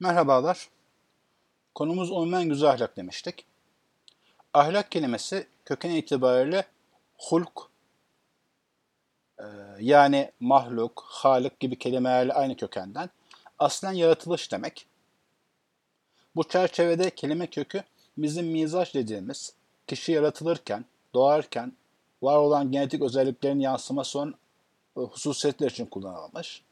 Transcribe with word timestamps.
Merhabalar. 0.00 0.68
Konumuz 1.74 2.10
umumen 2.10 2.48
güzel 2.48 2.70
ahlak 2.70 2.96
demiştik. 2.96 3.44
Ahlak 4.54 4.90
kelimesi 4.90 5.46
köken 5.64 5.90
itibariyle 5.90 6.66
hulk 7.18 7.70
e, 9.38 9.44
yani 9.80 10.32
mahluk, 10.40 11.04
halik 11.06 11.60
gibi 11.60 11.78
kelimelerle 11.78 12.32
aynı 12.32 12.56
kökenden 12.56 13.10
aslen 13.58 13.92
yaratılış 13.92 14.52
demek. 14.52 14.86
Bu 16.36 16.48
çerçevede 16.48 17.10
kelime 17.10 17.46
kökü 17.46 17.82
bizim 18.18 18.46
mizaç 18.46 18.94
dediğimiz 18.94 19.54
kişi 19.86 20.12
yaratılırken, 20.12 20.84
doğarken 21.14 21.72
var 22.22 22.36
olan 22.36 22.72
genetik 22.72 23.02
özelliklerin 23.02 23.60
yansıması 23.60 24.18
olan 24.18 24.34
e, 24.96 25.00
hususiyetler 25.00 25.70
için 25.70 25.86
kullanılmış. 25.86 26.62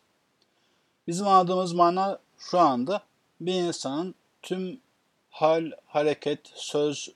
Bizim 1.07 1.26
anladığımız 1.26 1.72
mana 1.72 2.18
şu 2.39 2.58
anda 2.58 3.08
bir 3.40 3.54
insanın 3.54 4.14
tüm 4.42 4.80
hal, 5.30 5.70
hareket, 5.86 6.40
söz, 6.54 7.08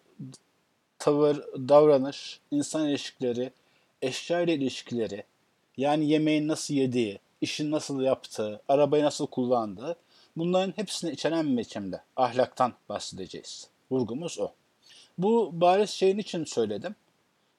tavır, 0.99 1.37
davranış, 1.69 2.41
insan 2.51 2.89
ilişkileri, 2.89 3.51
eşya 4.03 4.41
ile 4.41 4.55
ilişkileri, 4.55 5.25
yani 5.77 6.09
yemeğin 6.09 6.49
nasıl 6.49 6.75
yediği, 6.75 7.19
işin 7.41 7.71
nasıl 7.71 8.01
yaptığı, 8.01 8.61
arabayı 8.69 9.05
nasıl 9.05 9.27
kullandığı, 9.27 9.97
bunların 10.37 10.73
hepsini 10.77 11.11
içeren 11.11 11.53
bir 11.53 11.57
biçimde 11.57 12.01
ahlaktan 12.17 12.73
bahsedeceğiz. 12.89 13.69
Vurgumuz 13.91 14.39
o. 14.39 14.53
Bu 15.19 15.51
bariz 15.53 15.91
şeyin 15.91 16.19
için 16.19 16.45
söyledim. 16.45 16.95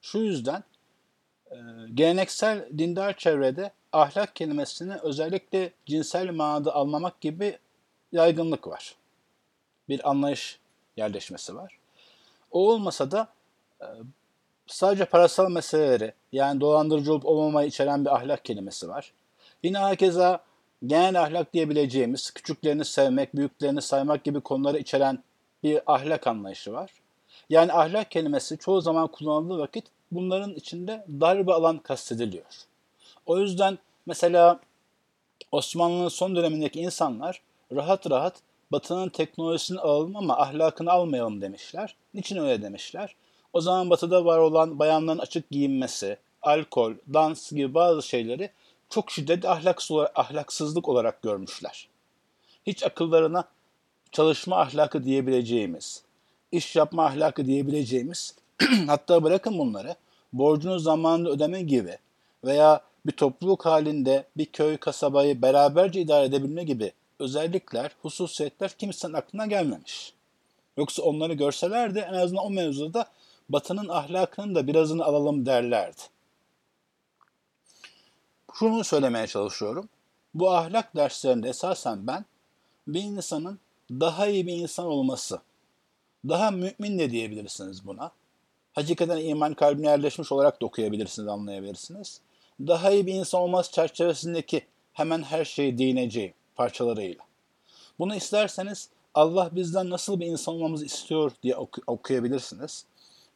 Şu 0.02 0.18
yüzden 0.18 0.64
e, 1.50 1.56
geleneksel 1.94 2.68
dindar 2.78 3.16
çevrede 3.16 3.72
ahlak 3.92 4.36
kelimesini 4.36 4.94
özellikle 5.02 5.72
cinsel 5.86 6.30
manada 6.30 6.74
almamak 6.74 7.20
gibi 7.20 7.58
yaygınlık 8.14 8.68
var. 8.68 8.94
Bir 9.88 10.10
anlayış 10.10 10.58
yerleşmesi 10.96 11.56
var. 11.56 11.78
O 12.50 12.70
olmasa 12.70 13.10
da 13.10 13.28
e, 13.80 13.86
sadece 14.66 15.04
parasal 15.04 15.50
meseleleri 15.50 16.12
yani 16.32 16.60
dolandırıcı 16.60 17.12
olup 17.12 17.26
olmamayı 17.26 17.68
içeren 17.68 18.04
bir 18.04 18.14
ahlak 18.14 18.44
kelimesi 18.44 18.88
var. 18.88 19.12
Yine 19.62 19.78
herkese 19.78 20.38
genel 20.86 21.22
ahlak 21.22 21.52
diyebileceğimiz 21.52 22.30
küçüklerini 22.30 22.84
sevmek, 22.84 23.36
büyüklerini 23.36 23.82
saymak 23.82 24.24
gibi 24.24 24.40
konuları 24.40 24.78
içeren 24.78 25.22
bir 25.62 25.80
ahlak 25.86 26.26
anlayışı 26.26 26.72
var. 26.72 26.90
Yani 27.50 27.72
ahlak 27.72 28.10
kelimesi 28.10 28.58
çoğu 28.58 28.80
zaman 28.80 29.06
kullanıldığı 29.06 29.58
vakit 29.58 29.84
bunların 30.10 30.54
içinde 30.54 31.04
dar 31.08 31.46
bir 31.46 31.52
alan 31.52 31.78
kastediliyor. 31.78 32.44
O 33.26 33.38
yüzden 33.38 33.78
mesela 34.06 34.60
Osmanlı'nın 35.52 36.08
son 36.08 36.36
dönemindeki 36.36 36.80
insanlar 36.80 37.40
rahat 37.76 38.10
rahat 38.10 38.34
Batı'nın 38.72 39.08
teknolojisini 39.08 39.80
alalım 39.80 40.16
ama 40.16 40.38
ahlakını 40.38 40.92
almayalım 40.92 41.40
demişler. 41.40 41.96
Niçin 42.14 42.36
öyle 42.36 42.62
demişler? 42.62 43.14
O 43.52 43.60
zaman 43.60 43.90
Batı'da 43.90 44.24
var 44.24 44.38
olan 44.38 44.78
bayanların 44.78 45.18
açık 45.18 45.50
giyinmesi, 45.50 46.16
alkol, 46.42 46.92
dans 47.14 47.52
gibi 47.52 47.74
bazı 47.74 48.02
şeyleri 48.02 48.50
çok 48.90 49.10
şiddetli 49.10 49.48
ahlaksız 49.48 49.90
olarak, 49.90 50.18
ahlaksızlık 50.18 50.88
olarak 50.88 51.22
görmüşler. 51.22 51.88
Hiç 52.66 52.82
akıllarına 52.82 53.44
çalışma 54.12 54.60
ahlakı 54.60 55.04
diyebileceğimiz, 55.04 56.02
iş 56.52 56.76
yapma 56.76 57.06
ahlakı 57.06 57.46
diyebileceğimiz, 57.46 58.34
hatta 58.86 59.22
bırakın 59.22 59.58
bunları, 59.58 59.94
borcunu 60.32 60.78
zamanında 60.78 61.30
ödeme 61.30 61.62
gibi 61.62 61.98
veya 62.44 62.80
bir 63.06 63.12
topluluk 63.12 63.66
halinde 63.66 64.24
bir 64.36 64.46
köy 64.46 64.76
kasabayı 64.76 65.42
beraberce 65.42 66.00
idare 66.00 66.24
edebilme 66.24 66.64
gibi 66.64 66.92
özellikler, 67.18 67.90
hususiyetler 68.02 68.70
kimsenin 68.70 69.12
aklına 69.12 69.46
gelmemiş. 69.46 70.14
Yoksa 70.76 71.02
onları 71.02 71.32
görselerdi 71.32 71.98
en 71.98 72.14
azından 72.14 72.44
o 72.44 72.50
mevzuda 72.50 73.06
Batı'nın 73.48 73.88
ahlakının 73.88 74.54
da 74.54 74.66
birazını 74.66 75.04
alalım 75.04 75.46
derlerdi. 75.46 76.02
Şunu 78.54 78.84
söylemeye 78.84 79.26
çalışıyorum. 79.26 79.88
Bu 80.34 80.50
ahlak 80.50 80.96
derslerinde 80.96 81.48
esasen 81.48 82.06
ben 82.06 82.24
bir 82.86 83.02
insanın 83.02 83.58
daha 83.90 84.26
iyi 84.26 84.46
bir 84.46 84.52
insan 84.52 84.86
olması, 84.86 85.40
daha 86.28 86.50
mümin 86.50 86.98
de 86.98 87.10
diyebilirsiniz 87.10 87.86
buna. 87.86 88.10
Hakikaten 88.72 89.16
iman 89.16 89.54
kalbine 89.54 89.86
yerleşmiş 89.86 90.32
olarak 90.32 90.62
da 90.62 90.66
okuyabilirsiniz, 90.66 91.28
anlayabilirsiniz. 91.28 92.20
Daha 92.60 92.90
iyi 92.90 93.06
bir 93.06 93.14
insan 93.14 93.40
olması 93.40 93.72
çerçevesindeki 93.72 94.66
hemen 94.92 95.22
her 95.22 95.44
şeyi 95.44 95.78
değineceğim 95.78 96.34
parçalarıyla. 96.56 97.24
Bunu 97.98 98.16
isterseniz 98.16 98.88
Allah 99.14 99.50
bizden 99.52 99.90
nasıl 99.90 100.20
bir 100.20 100.26
insan 100.26 100.54
olmamızı 100.54 100.84
istiyor 100.84 101.32
diye 101.42 101.56
oku- 101.56 101.82
okuyabilirsiniz. 101.86 102.84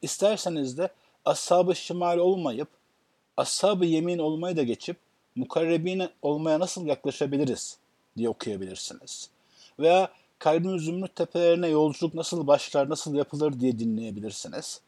İsterseniz 0.02 0.78
de 0.78 0.88
ashab-ı 1.24 1.76
şimal 1.76 2.18
olmayıp 2.18 2.68
ashab-ı 3.36 3.84
yemin 3.84 4.18
olmayı 4.18 4.56
da 4.56 4.62
geçip 4.62 4.96
mukarrebine 5.36 6.10
olmaya 6.22 6.60
nasıl 6.60 6.86
yaklaşabiliriz 6.86 7.78
diye 8.16 8.28
okuyabilirsiniz. 8.28 9.30
Veya 9.78 10.12
kalbin 10.38 10.78
zümrüt 10.78 11.16
tepelerine 11.16 11.68
yolculuk 11.68 12.14
nasıl 12.14 12.46
başlar, 12.46 12.90
nasıl 12.90 13.14
yapılır 13.14 13.60
diye 13.60 13.78
dinleyebilirsiniz. 13.78 14.80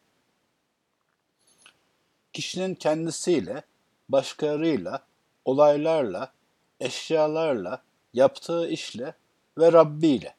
Kişinin 2.32 2.74
kendisiyle, 2.74 3.62
başkalarıyla, 4.08 5.02
olaylarla, 5.44 6.32
eşyalarla, 6.80 7.82
yaptığı 8.14 8.68
işle 8.68 9.14
ve 9.58 9.72
Rabbi 9.72 10.08
ile. 10.08 10.34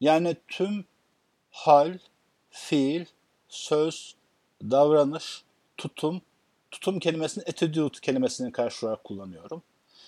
Yani 0.00 0.36
tüm 0.48 0.84
hal, 1.50 1.98
fiil, 2.50 3.04
söz, 3.48 4.14
davranış, 4.62 5.44
tutum, 5.76 6.22
tutum 6.70 6.98
kelimesini 6.98 7.44
attitude 7.44 7.98
kelimesini 8.02 8.52
karşı 8.52 8.86
olarak 8.86 9.04
kullanıyorum. 9.04 9.62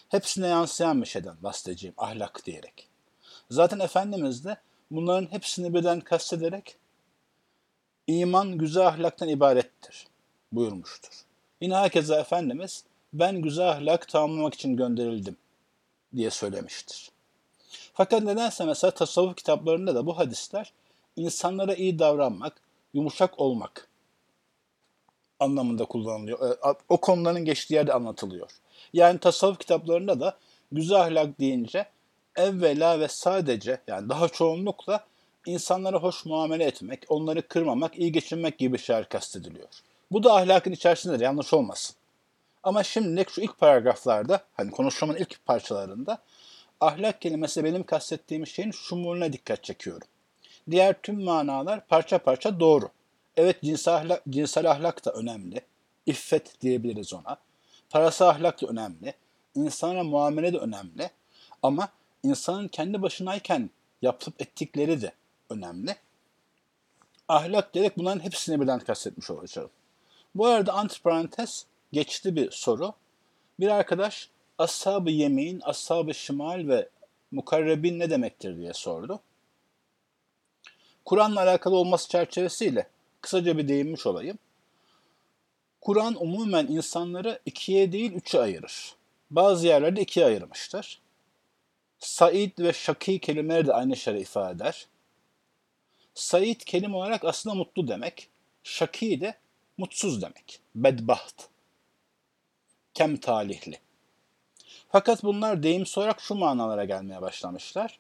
Hepsine 0.09 0.47
yansıyan 0.47 1.03
bir 1.03 1.07
şeyden 1.07 1.37
bahsedeceğim 1.43 1.95
ahlak 1.99 2.47
diyerek. 2.47 2.89
Zaten 3.51 3.79
Efendimiz 3.79 4.45
de 4.45 4.57
bunların 4.91 5.33
hepsini 5.33 5.75
birden 5.75 6.01
kastederek 6.01 6.77
iman 8.07 8.59
güzel 8.59 8.87
ahlaktan 8.87 9.29
ibarettir 9.29 10.07
buyurmuştur. 10.53 11.25
Yine 11.61 11.75
herkese 11.75 12.15
Efendimiz 12.15 12.85
ben 13.13 13.43
güzel 13.43 13.69
ahlak 13.69 14.09
tamamlamak 14.09 14.55
için 14.55 14.77
gönderildim 14.77 15.37
diye 16.17 16.31
söylemiştir. 16.31 17.11
Fakat 17.95 18.23
nedense 18.23 18.65
mesela 18.65 18.91
tasavvuf 18.91 19.37
kitaplarında 19.37 19.95
da 19.95 20.07
bu 20.07 20.19
hadisler 20.19 20.73
insanlara 21.17 21.75
iyi 21.75 21.99
davranmak, 21.99 22.61
yumuşak 22.95 23.39
olmak 23.39 23.89
anlamında 25.41 25.85
kullanılıyor. 25.85 26.51
E, 26.51 26.57
o 26.89 26.97
konuların 26.97 27.45
geçtiği 27.45 27.75
yerde 27.75 27.93
anlatılıyor. 27.93 28.51
Yani 28.93 29.19
tasavvuf 29.19 29.59
kitaplarında 29.59 30.21
da 30.21 30.37
güzel 30.73 31.01
ahlak 31.01 31.41
deyince 31.41 31.87
evvela 32.37 33.01
ve 33.01 33.09
sadece 33.09 33.81
yani 33.87 34.09
daha 34.09 34.29
çoğunlukla 34.29 35.05
insanlara 35.47 35.97
hoş 35.97 36.25
muamele 36.25 36.65
etmek, 36.65 37.05
onları 37.09 37.49
kırmamak, 37.49 37.99
iyi 37.99 38.13
geçinmek 38.13 38.59
gibi 38.59 38.79
şeyler 38.79 39.09
kastediliyor. 39.09 39.69
Bu 40.13 40.25
da 40.25 40.35
ahlakın 40.35 40.73
içerisindedir, 40.73 41.25
yanlış 41.25 41.53
olmasın. 41.53 41.97
Ama 42.63 42.83
şimdi 42.83 43.25
şu 43.29 43.41
ilk 43.41 43.59
paragraflarda, 43.59 44.45
hani 44.55 44.71
konuşmamın 44.71 45.17
ilk 45.17 45.47
parçalarında 45.47 46.19
ahlak 46.81 47.21
kelimesi 47.21 47.65
benim 47.65 47.83
kastettiğim 47.83 48.47
şeyin 48.47 48.71
şumuluna 48.71 49.33
dikkat 49.33 49.65
çekiyorum. 49.65 50.09
Diğer 50.71 51.03
tüm 51.03 51.25
manalar 51.25 51.87
parça 51.87 52.19
parça 52.19 52.61
doğru. 52.61 52.89
Evet 53.37 53.63
cinsel 53.63 53.95
ahlak, 53.95 54.23
cinsel 54.31 54.71
ahlak 54.71 55.05
da 55.05 55.13
önemli. 55.13 55.61
İffet 56.07 56.61
diyebiliriz 56.61 57.13
ona. 57.15 57.37
Parasal 57.91 58.29
ahlak 58.29 58.63
da 58.63 58.67
önemli. 58.67 59.15
İnsana 59.55 60.03
muamele 60.03 60.53
de 60.53 60.59
önemli. 60.59 61.11
Ama 61.63 61.89
insanın 62.23 62.69
kendi 62.69 63.03
başınayken 63.03 63.71
yapıp 64.03 64.43
ettikleri 64.43 65.03
de 65.03 65.13
önemli. 65.51 65.97
Ahlak 67.29 67.75
diyerek 67.75 67.99
bunların 67.99 68.25
hepsini 68.25 68.61
birden 68.61 68.79
kastetmiş 68.79 69.31
olacağım. 69.31 69.71
Bu 70.35 70.47
arada 70.47 70.73
antiparantez 70.73 71.67
geçti 71.93 72.37
bir 72.37 72.51
soru. 72.51 72.93
Bir 73.61 73.69
arkadaş 73.69 74.29
ashab-ı 74.59 75.11
yemin, 75.11 75.61
ashab-ı 75.61 76.15
şimal 76.15 76.69
ve 76.69 76.89
mukarrebin 77.31 77.99
ne 77.99 78.11
demektir 78.11 78.57
diye 78.57 78.73
sordu. 78.73 79.21
Kur'an'la 81.05 81.43
alakalı 81.43 81.77
olması 81.77 82.09
çerçevesiyle 82.09 82.89
kısaca 83.21 83.59
bir 83.59 83.69
değinmiş 83.69 84.07
olayım. 84.07 84.39
Kur'an 85.81 86.23
umumen 86.23 86.67
insanları 86.67 87.41
ikiye 87.47 87.93
değil 87.93 88.13
üçe 88.13 88.41
ayırır. 88.41 88.95
Bazı 89.31 89.67
yerlerde 89.67 90.01
ikiye 90.01 90.27
ayırmıştır. 90.27 91.01
Said 91.99 92.59
ve 92.59 92.73
Şaki 92.73 93.19
kelimeleri 93.19 93.67
de 93.67 93.73
aynı 93.73 93.97
şeyi 93.97 94.21
ifade 94.21 94.55
eder. 94.55 94.87
Said 96.15 96.61
kelime 96.61 96.97
olarak 96.97 97.25
aslında 97.25 97.55
mutlu 97.55 97.89
demek. 97.89 98.29
Şaki 98.63 99.21
de 99.21 99.35
mutsuz 99.79 100.23
demek. 100.23 100.61
Bedbaht. 100.75 101.50
Kem 103.01 103.17
talihli. 103.17 103.79
Fakat 104.89 105.23
bunlar 105.23 105.63
deyimsel 105.63 106.03
olarak 106.03 106.21
şu 106.21 106.35
manalara 106.35 106.85
gelmeye 106.85 107.23
başlamışlar. 107.23 107.99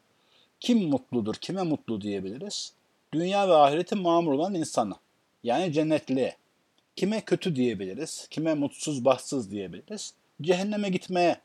Kim 0.60 0.88
mutludur, 0.88 1.34
kime 1.34 1.62
mutlu 1.62 2.00
diyebiliriz? 2.00 2.72
Dünya 3.12 3.48
ve 3.48 3.54
ahireti 3.54 3.94
mamur 3.94 4.32
olan 4.32 4.54
insana. 4.54 4.96
Yani 5.42 5.72
cennetliye. 5.72 6.36
Kime 6.96 7.20
kötü 7.20 7.56
diyebiliriz, 7.56 8.26
kime 8.30 8.54
mutsuz, 8.54 9.04
bahtsız 9.04 9.50
diyebiliriz. 9.50 10.14
Cehenneme 10.42 10.88
gitmeye, 10.88 11.40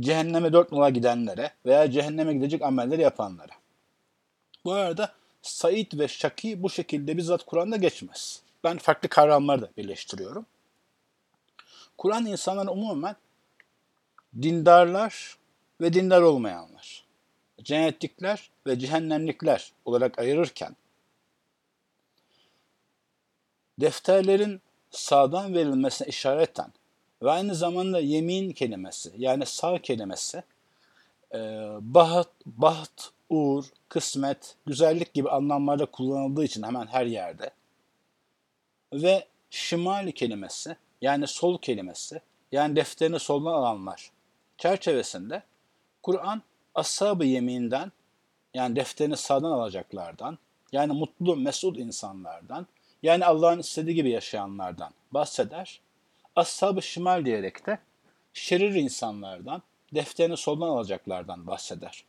cehenneme 0.00 0.52
dört 0.52 0.72
nala 0.72 0.90
gidenlere 0.90 1.50
veya 1.66 1.90
cehenneme 1.90 2.34
gidecek 2.34 2.62
amelleri 2.62 3.02
yapanlara. 3.02 3.52
Bu 4.64 4.72
arada 4.72 5.12
Said 5.42 5.98
ve 5.98 6.08
Şaki 6.08 6.62
bu 6.62 6.70
şekilde 6.70 7.16
bizzat 7.16 7.44
Kur'an'da 7.46 7.76
geçmez. 7.76 8.42
Ben 8.64 8.78
farklı 8.78 9.08
kavramları 9.08 9.62
da 9.62 9.68
birleştiriyorum. 9.76 10.46
Kur'an 12.02 12.26
insanları 12.26 12.70
umumen 12.70 13.16
dindarlar 14.42 15.38
ve 15.80 15.92
dindar 15.92 16.22
olmayanlar, 16.22 17.04
cennetlikler 17.62 18.50
ve 18.66 18.78
cehennemlikler 18.78 19.72
olarak 19.84 20.18
ayırırken 20.18 20.76
defterlerin 23.80 24.60
sağdan 24.90 25.54
verilmesine 25.54 26.08
işareten 26.08 26.72
ve 27.22 27.30
aynı 27.30 27.54
zamanda 27.54 28.00
yemin 28.00 28.52
kelimesi 28.52 29.12
yani 29.16 29.46
sağ 29.46 29.82
kelimesi 29.82 30.42
e, 31.34 31.38
baht, 31.80 32.30
baht, 32.46 33.10
uğur, 33.30 33.64
kısmet, 33.88 34.56
güzellik 34.66 35.14
gibi 35.14 35.30
anlamlarda 35.30 35.86
kullanıldığı 35.86 36.44
için 36.44 36.62
hemen 36.62 36.86
her 36.86 37.06
yerde 37.06 37.50
ve 38.92 39.26
şimal 39.50 40.10
kelimesi 40.10 40.76
yani 41.02 41.26
sol 41.26 41.58
kelimesi 41.58 42.20
yani 42.52 42.76
defterini 42.76 43.18
soldan 43.18 43.52
alanlar 43.52 44.10
çerçevesinde 44.58 45.42
Kur'an 46.02 46.42
ashab-ı 46.74 47.24
yeminden 47.24 47.92
yani 48.54 48.76
defterini 48.76 49.16
sağdan 49.16 49.50
alacaklardan 49.50 50.38
yani 50.72 50.92
mutlu 50.92 51.36
mesut 51.36 51.78
insanlardan 51.78 52.66
yani 53.02 53.24
Allah'ın 53.24 53.58
istediği 53.58 53.94
gibi 53.94 54.10
yaşayanlardan 54.10 54.90
bahseder. 55.12 55.80
Ashab-ı 56.36 56.82
şimal 56.82 57.24
diyerek 57.24 57.66
de 57.66 57.78
şerir 58.32 58.74
insanlardan, 58.74 59.62
defterini 59.94 60.36
soldan 60.36 60.68
alacaklardan 60.68 61.46
bahseder. 61.46 62.04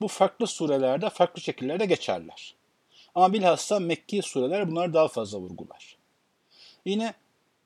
Bu 0.00 0.08
farklı 0.08 0.46
surelerde 0.46 1.10
farklı 1.10 1.40
şekillerde 1.40 1.86
geçerler. 1.86 2.54
Ama 3.14 3.32
bilhassa 3.32 3.80
Mekki 3.80 4.22
sureler 4.22 4.70
bunları 4.70 4.94
daha 4.94 5.08
fazla 5.08 5.38
vurgular. 5.38 5.96
Yine 6.84 7.14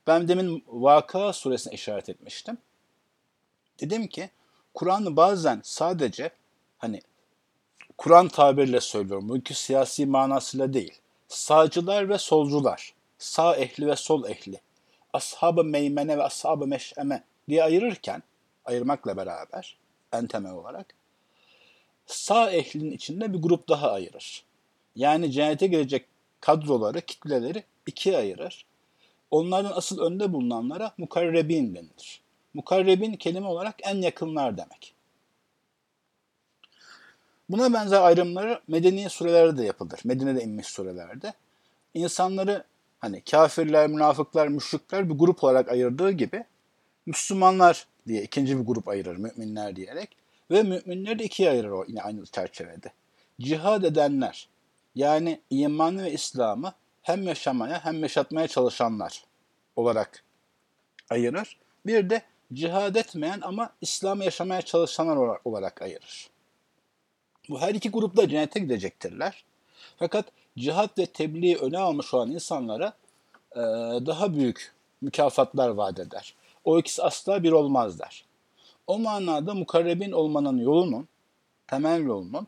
ben 0.09 0.29
demin 0.29 0.65
Vaka 0.67 1.33
suresine 1.33 1.75
işaret 1.75 2.09
etmiştim. 2.09 2.59
Dedim 3.81 4.07
ki 4.07 4.31
Kur'an'ı 4.75 5.17
bazen 5.17 5.61
sadece 5.65 6.31
hani 6.79 7.01
Kur'an 7.99 8.29
tabirle 8.29 8.81
söylüyorum. 8.81 9.29
Bu 9.29 9.55
siyasi 9.55 10.07
manasıyla 10.07 10.73
değil. 10.73 11.01
Sağcılar 11.29 12.09
ve 12.09 12.19
solcular, 12.19 12.95
sağ 13.19 13.57
ehli 13.57 13.87
ve 13.87 13.97
sol 13.97 14.25
ehli, 14.25 14.61
ashab-ı 15.13 15.65
meymene 15.65 16.19
ve 16.19 16.23
ashab-ı 16.23 16.67
meş'eme 16.67 17.25
diye 17.49 17.65
ayırırken, 17.65 18.23
ayırmakla 18.65 19.17
beraber 19.17 19.79
en 20.13 20.27
temel 20.27 20.53
olarak, 20.53 20.95
sağ 22.07 22.51
ehlinin 22.51 22.93
içinde 22.93 23.33
bir 23.33 23.43
grup 23.43 23.69
daha 23.69 23.93
ayırır. 23.93 24.45
Yani 24.97 25.33
cennete 25.33 25.67
girecek 25.67 26.07
kadroları, 26.41 27.01
kitleleri 27.01 27.65
ikiye 27.87 28.17
ayırır. 28.17 28.68
Onlardan 29.31 29.73
asıl 29.75 30.01
önde 30.01 30.33
bulunanlara 30.33 30.95
mukarrebin 30.99 31.75
denilir. 31.75 32.21
Mukarrebin 32.55 33.13
kelime 33.13 33.47
olarak 33.47 33.75
en 33.83 33.97
yakınlar 33.97 34.57
demek. 34.57 34.95
Buna 37.49 37.73
benzer 37.73 38.01
ayrımları 38.01 38.61
medeni 38.69 39.11
surelerde 39.11 39.63
de 39.63 39.65
yapılır. 39.65 40.01
Medine'de 40.05 40.43
inmiş 40.43 40.67
surelerde. 40.67 41.33
İnsanları 41.95 42.65
hani 42.99 43.21
kafirler, 43.21 43.89
münafıklar, 43.89 44.49
müşrikler 44.49 45.11
bir 45.11 45.15
grup 45.15 45.45
olarak 45.45 45.69
ayırdığı 45.69 46.11
gibi 46.11 46.45
Müslümanlar 47.07 47.87
diye 48.07 48.23
ikinci 48.23 48.59
bir 48.59 48.65
grup 48.65 48.89
ayırır 48.89 49.17
müminler 49.17 49.77
diyerek 49.77 50.17
ve 50.51 50.63
müminleri 50.63 51.23
ikiye 51.23 51.51
ayırır 51.51 51.71
o 51.71 51.85
yine 51.89 52.03
aynı 52.03 52.27
çerçevede. 52.27 52.93
Cihad 53.41 53.83
edenler 53.83 54.49
yani 54.95 55.41
imanı 55.51 56.05
ve 56.05 56.13
İslam'ı 56.13 56.73
hem 57.09 57.23
yaşamaya 57.23 57.85
hem 57.85 58.03
yaşatmaya 58.03 58.49
çalışanlar 58.49 59.25
olarak 59.77 60.25
ayırır. 61.11 61.57
Bir 61.87 62.11
de 62.11 62.23
cihad 62.53 62.95
etmeyen 62.95 63.41
ama 63.43 63.71
İslam'ı 63.81 64.25
yaşamaya 64.25 64.63
çalışanlar 64.63 65.39
olarak 65.45 65.83
ayırır. 65.83 66.31
Bu 67.49 67.61
her 67.61 67.75
iki 67.75 67.91
grupta 67.91 68.29
cennete 68.29 68.61
gidecektirler. 68.61 69.45
Fakat 69.99 70.25
cihat 70.59 70.99
ve 70.99 71.07
tebliği 71.07 71.57
öne 71.57 71.79
almış 71.79 72.15
olan 72.15 72.31
insanlara 72.31 72.93
e, 73.53 73.61
daha 74.07 74.35
büyük 74.35 74.73
mükafatlar 75.01 75.69
vaat 75.69 75.99
eder. 75.99 76.35
O 76.65 76.79
ikisi 76.79 77.03
asla 77.03 77.43
bir 77.43 77.53
olmaz 77.53 77.99
der. 77.99 78.25
O 78.87 78.99
manada 78.99 79.55
mukarrebin 79.55 80.13
olmanın 80.13 80.59
yolunun, 80.59 81.09
temel 81.67 82.05
yolunun 82.05 82.47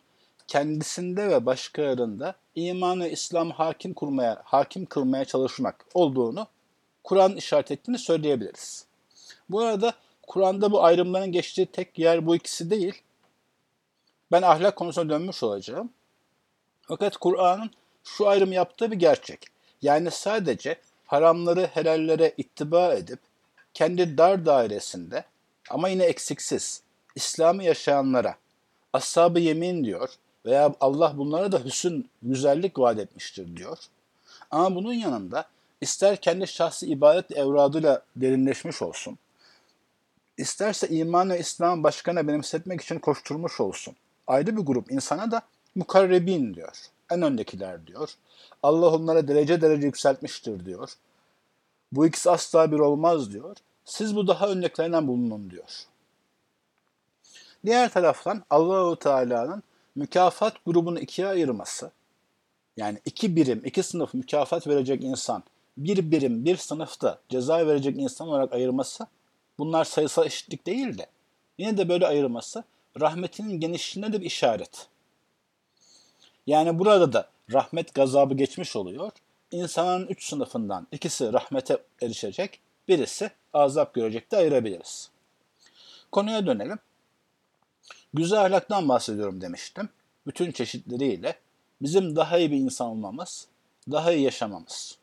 kendisinde 0.51 1.29
ve 1.29 1.47
başkalarında 1.47 2.35
imanı 2.55 3.09
İslam 3.09 3.51
hakim 3.51 3.95
kurmaya, 3.95 4.43
hakim 4.45 4.87
kılmaya 4.87 5.25
çalışmak 5.25 5.85
olduğunu 5.95 6.47
Kur'an 7.05 7.37
işaret 7.37 7.71
ettiğini 7.71 7.99
söyleyebiliriz. 7.99 8.87
Bu 9.49 9.61
arada 9.61 9.93
Kur'an'da 10.27 10.73
bu 10.73 10.85
ayrımların 10.85 11.33
geçtiği 11.33 11.67
tek 11.67 11.99
yer 11.99 12.27
bu 12.27 12.37
ikisi 12.37 12.71
değil. 12.71 13.03
Ben 14.33 14.43
ahlak 14.43 14.77
konusuna 14.77 15.11
dönmüş 15.11 15.43
olacağım. 15.43 15.91
Fakat 16.83 17.17
Kur'an'ın 17.17 17.71
şu 18.05 18.29
ayrım 18.29 18.53
yaptığı 18.53 18.91
bir 18.91 18.97
gerçek. 18.97 19.47
Yani 19.83 20.11
sadece 20.11 20.77
haramları 21.07 21.67
helallere 21.67 22.33
ittiba 22.37 22.95
edip 22.95 23.19
kendi 23.75 24.19
dar 24.19 24.47
dairesinde 24.47 25.25
ama 25.71 25.89
yine 25.89 26.05
eksiksiz 26.05 26.83
İslam'ı 27.15 27.65
yaşayanlara 27.65 28.37
ashab-ı 28.93 29.41
yemin 29.41 29.85
diyor 29.85 30.11
veya 30.47 30.75
Allah 30.81 31.19
bunlara 31.19 31.53
da 31.53 31.65
hüsün, 31.65 32.11
güzellik 32.23 32.79
vaat 32.79 32.99
etmiştir 32.99 33.57
diyor. 33.57 33.79
Ama 34.51 34.75
bunun 34.75 34.93
yanında 34.93 35.45
ister 35.81 36.17
kendi 36.17 36.47
şahsi 36.47 36.87
ibadet 36.87 37.37
evradıyla 37.37 38.03
derinleşmiş 38.17 38.83
olsun, 38.83 39.19
isterse 40.39 40.89
iman 40.89 41.31
ve 41.31 41.39
İslam 41.39 41.85
başkana 41.85 42.29
benimsetmek 42.29 42.81
için 42.81 42.99
koşturmuş 42.99 43.61
olsun 43.61 43.95
ayrı 44.31 44.57
bir 44.57 44.63
grup 44.63 44.93
insana 44.93 45.31
da 45.31 45.43
mukarrebin 45.75 46.55
diyor. 46.55 46.77
En 47.11 47.23
öndekiler 47.23 47.87
diyor. 47.87 48.15
Allah 48.63 48.95
onlara 48.95 49.29
derece 49.29 49.61
derece 49.61 49.87
yükseltmiştir 49.87 50.65
diyor. 50.65 50.91
Bu 51.93 52.07
ikisi 52.07 52.31
asla 52.31 52.73
bir 52.73 52.79
olmaz 52.79 53.33
diyor. 53.33 53.57
Siz 53.85 54.17
bu 54.17 54.27
daha 54.27 54.49
öndekilerinden 54.49 55.09
bulunun 55.09 55.51
diyor. 55.51 55.85
Diğer 57.67 57.93
taraftan 57.93 58.43
Allahu 58.51 58.97
Teala'nın 58.97 59.63
mükafat 59.95 60.65
grubunu 60.67 61.01
ikiye 61.01 61.29
ayırması, 61.29 61.91
yani 62.77 62.99
iki 63.05 63.37
birim, 63.37 63.63
iki 63.65 63.83
sınıf 63.83 64.15
mükafat 64.15 64.67
verecek 64.67 65.05
insan, 65.05 65.43
bir 65.77 66.11
birim, 66.11 66.45
bir 66.45 66.57
sınıfta 66.57 67.19
ceza 67.29 67.67
verecek 67.67 67.99
insan 67.99 68.29
olarak 68.29 68.53
ayırması, 68.53 69.07
bunlar 69.59 69.85
sayısal 69.85 70.27
eşitlik 70.27 70.67
değil 70.67 70.99
de, 70.99 71.07
yine 71.59 71.79
de 71.79 71.89
böyle 71.89 72.07
ayırması 72.07 72.65
rahmetinin 73.01 73.61
genişliğine 73.61 74.13
de 74.13 74.21
bir 74.21 74.27
işaret. 74.27 74.87
Yani 76.47 76.79
burada 76.79 77.13
da 77.13 77.29
rahmet 77.53 77.95
gazabı 77.95 78.35
geçmiş 78.35 78.77
oluyor. 78.77 79.13
İnsanın 79.51 80.07
üç 80.07 80.25
sınıfından 80.25 80.87
ikisi 80.93 81.33
rahmete 81.33 81.79
erişecek, 82.03 82.61
birisi 82.89 83.31
azap 83.53 83.95
görecek 83.95 84.31
de 84.31 84.37
ayırabiliriz. 84.37 85.11
Konuya 86.13 86.47
dönelim. 86.47 86.79
Güzel 88.15 88.45
ahlaktan 88.45 88.89
bahsediyorum 88.89 89.41
demiştim. 89.41 89.89
Bütün 90.27 90.53
çeşitleriyle 90.53 91.39
bizim 91.83 92.17
daha 92.17 92.39
iyi 92.39 92.51
bir 92.51 92.57
insan 92.57 92.89
olmamız, 92.89 93.47
daha 93.91 94.13
iyi 94.13 94.23
yaşamamız. 94.23 94.99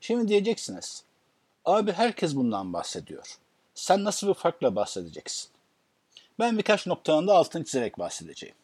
Şimdi 0.00 0.28
diyeceksiniz, 0.28 1.04
abi 1.64 1.92
herkes 1.92 2.36
bundan 2.36 2.72
bahsediyor. 2.72 3.38
Sen 3.74 4.04
nasıl 4.04 4.28
bir 4.28 4.34
farkla 4.34 4.76
bahsedeceksin? 4.76 5.50
Ben 6.38 6.58
birkaç 6.58 6.86
noktanın 6.86 7.26
da 7.26 7.34
altını 7.34 7.64
çizerek 7.64 7.98
bahsedeceğim. 7.98 8.54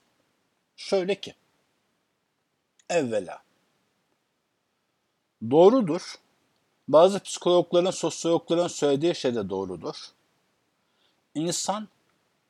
Şöyle 0.76 1.14
ki, 1.14 1.35
evvela, 2.90 3.42
doğrudur, 5.50 6.14
bazı 6.88 7.20
psikologların, 7.20 7.90
sosyologların 7.90 8.68
söylediği 8.68 9.14
şey 9.14 9.35
de 9.35 9.49
doğrudur. 9.49 9.96
İnsan 11.35 11.88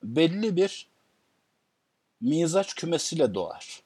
belli 0.02 0.56
bir 0.56 0.86
mizaç 2.20 2.74
kümesiyle 2.74 3.34
doğar. 3.34 3.82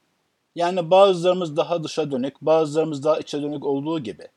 Yani 0.55 0.91
bazılarımız 0.91 1.57
daha 1.57 1.85
dışa 1.85 2.11
dönük, 2.11 2.41
bazılarımız 2.43 3.05
daha 3.05 3.19
içe 3.19 3.43
dönük 3.43 3.67
olduğu 3.67 4.01
gibi, 4.01 4.29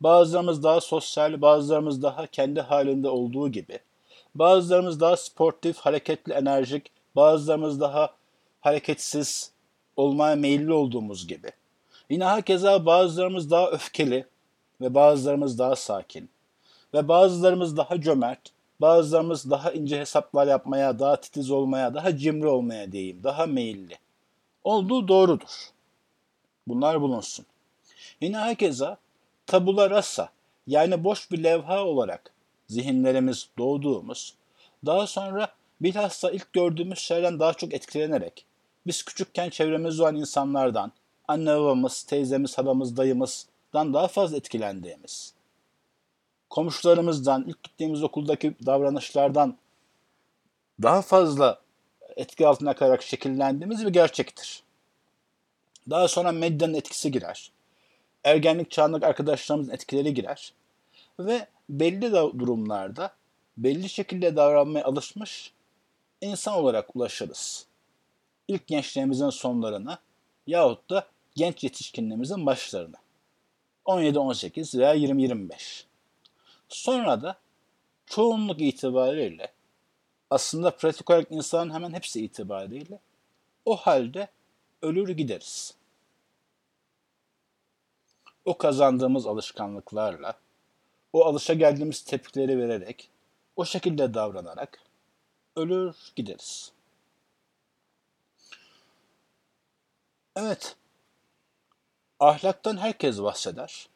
bazılarımız 0.00 0.62
daha 0.62 0.80
sosyal, 0.80 1.40
bazılarımız 1.42 2.02
daha 2.02 2.26
kendi 2.26 2.60
halinde 2.60 3.08
olduğu 3.08 3.48
gibi, 3.48 3.78
Bazılarımız 4.38 5.00
daha 5.00 5.16
sportif, 5.16 5.78
hareketli, 5.78 6.32
enerjik, 6.32 6.90
bazılarımız 7.16 7.80
daha 7.80 8.10
hareketsiz 8.60 9.50
olmaya 9.96 10.36
meyilli 10.36 10.72
olduğumuz 10.72 11.26
gibi. 11.26 11.50
Yine 12.10 12.24
hakeza 12.24 12.86
bazılarımız 12.86 13.50
daha 13.50 13.70
öfkeli 13.70 14.26
ve 14.80 14.94
bazılarımız 14.94 15.58
daha 15.58 15.76
sakin 15.76 16.30
ve 16.94 17.08
bazılarımız 17.08 17.76
daha 17.76 18.00
cömert, 18.00 18.40
bazılarımız 18.80 19.50
daha 19.50 19.72
ince 19.72 20.00
hesaplar 20.00 20.46
yapmaya, 20.46 20.98
daha 20.98 21.20
titiz 21.20 21.50
olmaya, 21.50 21.94
daha 21.94 22.16
cimri 22.16 22.46
olmaya 22.46 22.92
diyeyim, 22.92 23.24
daha 23.24 23.46
meyilli. 23.46 23.98
Olduğu 24.64 25.08
doğrudur. 25.08 25.70
Bunlar 26.68 27.00
bulunsun. 27.00 27.46
Yine 28.20 28.36
hakeza 28.36 28.98
tabula 29.46 29.90
rasa 29.90 30.28
yani 30.66 31.04
boş 31.04 31.30
bir 31.30 31.44
levha 31.44 31.84
olarak 31.84 32.32
zihinlerimiz 32.68 33.48
doğduğumuz, 33.58 34.34
daha 34.86 35.06
sonra 35.06 35.48
bilhassa 35.80 36.30
ilk 36.30 36.52
gördüğümüz 36.52 36.98
şeyden 36.98 37.40
daha 37.40 37.54
çok 37.54 37.74
etkilenerek 37.74 38.44
biz 38.86 39.02
küçükken 39.02 39.50
çevremizde 39.50 40.02
olan 40.02 40.16
insanlardan, 40.16 40.92
anne 41.28 41.56
babamız, 41.56 42.02
teyzemiz, 42.02 42.58
halamız, 42.58 42.96
dayımızdan 42.96 43.94
daha 43.94 44.08
fazla 44.08 44.36
etkilendiğimiz, 44.36 45.32
komşularımızdan, 46.56 47.44
ilk 47.48 47.62
gittiğimiz 47.62 48.02
okuldaki 48.02 48.54
davranışlardan 48.66 49.56
daha 50.82 51.02
fazla 51.02 51.60
etki 52.16 52.46
altına 52.46 52.74
kalarak 52.74 53.02
şekillendiğimiz 53.02 53.86
bir 53.86 53.90
gerçektir. 53.90 54.62
Daha 55.90 56.08
sonra 56.08 56.32
medyanın 56.32 56.74
etkisi 56.74 57.10
girer. 57.10 57.52
Ergenlik 58.24 58.70
çağındaki 58.70 59.06
arkadaşlarımızın 59.06 59.72
etkileri 59.72 60.14
girer. 60.14 60.52
Ve 61.18 61.46
belli 61.68 62.12
durumlarda 62.12 63.12
belli 63.56 63.88
şekilde 63.88 64.36
davranmaya 64.36 64.84
alışmış 64.84 65.52
insan 66.20 66.54
olarak 66.54 66.96
ulaşırız. 66.96 67.66
İlk 68.48 68.66
gençliğimizin 68.66 69.30
sonlarına 69.30 69.98
yahut 70.46 70.90
da 70.90 71.06
genç 71.34 71.64
yetişkinliğimizin 71.64 72.46
başlarına. 72.46 72.96
17-18 73.86 74.78
veya 74.78 74.96
20-25. 74.96 75.86
Sonra 76.68 77.22
da 77.22 77.38
çoğunluk 78.06 78.60
itibariyle 78.60 79.52
aslında 80.30 80.76
pratik 80.76 81.10
olarak 81.10 81.26
insanın 81.30 81.74
hemen 81.74 81.92
hepsi 81.92 82.24
itibariyle 82.24 82.98
o 83.64 83.76
halde 83.76 84.28
ölür 84.82 85.08
gideriz. 85.08 85.74
O 88.44 88.58
kazandığımız 88.58 89.26
alışkanlıklarla, 89.26 90.38
o 91.12 91.24
alışa 91.24 91.54
geldiğimiz 91.54 92.04
tepkileri 92.04 92.58
vererek, 92.58 93.10
o 93.56 93.64
şekilde 93.64 94.14
davranarak 94.14 94.78
ölür 95.56 95.96
gideriz. 96.16 96.72
Evet, 100.36 100.76
ahlaktan 102.20 102.76
herkes 102.76 103.18
bahseder. 103.18 103.88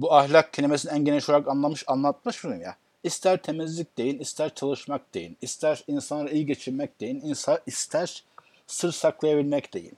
Bu 0.00 0.14
ahlak 0.14 0.52
kelimesini 0.52 0.92
en 0.92 1.04
geniş 1.04 1.28
olarak 1.28 1.48
anlamış, 1.48 1.84
anlatmış 1.86 2.44
mıyım 2.44 2.62
ya? 2.62 2.76
İster 3.02 3.42
temizlik 3.42 3.98
deyin, 3.98 4.18
ister 4.18 4.54
çalışmak 4.54 5.14
deyin, 5.14 5.36
ister 5.42 5.84
insanlara 5.88 6.30
iyi 6.30 6.46
geçirmek 6.46 7.00
deyin, 7.00 7.20
ister, 7.20 7.58
ister 7.66 8.24
sır 8.66 8.92
saklayabilmek 8.92 9.74
deyin. 9.74 9.92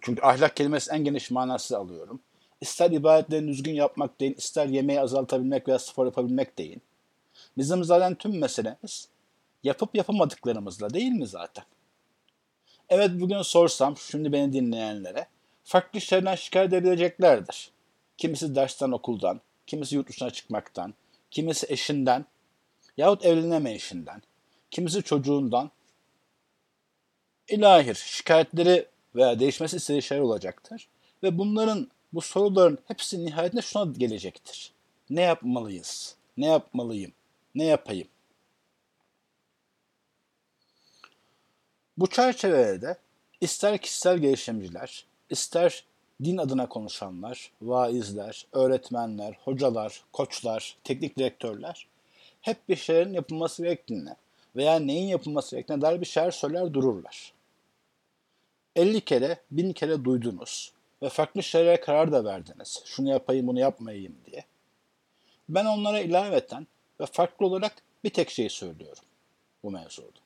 Çünkü 0.00 0.22
ahlak 0.22 0.56
kelimesi 0.56 0.92
en 0.92 1.04
geniş 1.04 1.30
manası 1.30 1.78
alıyorum. 1.78 2.20
İster 2.60 2.90
ibadetlerini 2.90 3.48
düzgün 3.48 3.74
yapmak 3.74 4.20
deyin, 4.20 4.34
ister 4.34 4.66
yemeği 4.66 5.00
azaltabilmek 5.00 5.68
veya 5.68 5.78
spor 5.78 6.06
yapabilmek 6.06 6.58
deyin. 6.58 6.82
Bizim 7.58 7.84
zaten 7.84 8.14
tüm 8.14 8.38
meselemiz 8.38 9.08
yapıp 9.64 9.94
yapamadıklarımızla 9.94 10.94
değil 10.94 11.12
mi 11.12 11.26
zaten? 11.26 11.64
Evet 12.88 13.10
bugün 13.14 13.42
sorsam 13.42 13.96
şimdi 13.96 14.32
beni 14.32 14.52
dinleyenlere 14.52 15.26
farklı 15.64 15.98
işlerden 15.98 16.34
şikayet 16.34 16.72
edebileceklerdir. 16.72 17.75
Kimisi 18.18 18.54
dersten 18.54 18.90
okuldan, 18.90 19.40
kimisi 19.66 19.94
yurt 19.94 20.08
dışına 20.08 20.30
çıkmaktan, 20.30 20.94
kimisi 21.30 21.66
eşinden 21.72 22.24
yahut 22.96 23.24
evleneme 23.24 23.72
eşinden, 23.72 24.22
kimisi 24.70 25.02
çocuğundan. 25.02 25.70
İlahir 27.48 27.94
şikayetleri 27.94 28.86
veya 29.14 29.40
değişmesi 29.40 29.76
istediği 29.76 30.02
şeyler 30.02 30.22
olacaktır. 30.22 30.88
Ve 31.22 31.38
bunların, 31.38 31.90
bu 32.12 32.20
soruların 32.20 32.78
hepsi 32.88 33.26
nihayetinde 33.26 33.62
şuna 33.62 33.92
gelecektir. 33.92 34.72
Ne 35.10 35.22
yapmalıyız? 35.22 36.16
Ne 36.36 36.46
yapmalıyım? 36.46 37.12
Ne 37.54 37.64
yapayım? 37.64 38.08
Bu 41.96 42.06
çerçevede 42.06 42.98
ister 43.40 43.78
kişisel 43.78 44.18
gelişimciler, 44.18 45.06
ister 45.30 45.84
din 46.24 46.36
adına 46.36 46.68
konuşanlar, 46.68 47.52
vaizler, 47.62 48.46
öğretmenler, 48.52 49.38
hocalar, 49.44 50.04
koçlar, 50.12 50.76
teknik 50.84 51.18
direktörler 51.18 51.86
hep 52.40 52.68
bir 52.68 52.76
şeylerin 52.76 53.12
yapılması 53.12 53.62
gerektiğine 53.62 54.16
veya 54.56 54.78
neyin 54.78 55.08
yapılması 55.08 55.56
gerektiğine 55.56 55.82
dair 55.82 56.00
bir 56.00 56.06
şeyler 56.06 56.30
söyler 56.30 56.74
dururlar. 56.74 57.32
50 58.76 59.00
kere, 59.00 59.40
bin 59.50 59.72
kere 59.72 60.04
duydunuz 60.04 60.72
ve 61.02 61.08
farklı 61.08 61.42
şeylere 61.42 61.80
karar 61.80 62.12
da 62.12 62.24
verdiniz. 62.24 62.82
Şunu 62.84 63.08
yapayım, 63.08 63.46
bunu 63.46 63.58
yapmayayım 63.58 64.16
diye. 64.26 64.44
Ben 65.48 65.64
onlara 65.64 66.00
ilaveten 66.00 66.66
ve 67.00 67.06
farklı 67.06 67.46
olarak 67.46 67.82
bir 68.04 68.10
tek 68.10 68.30
şey 68.30 68.48
söylüyorum 68.48 69.04
bu 69.62 69.70
mevzuda. 69.70 70.20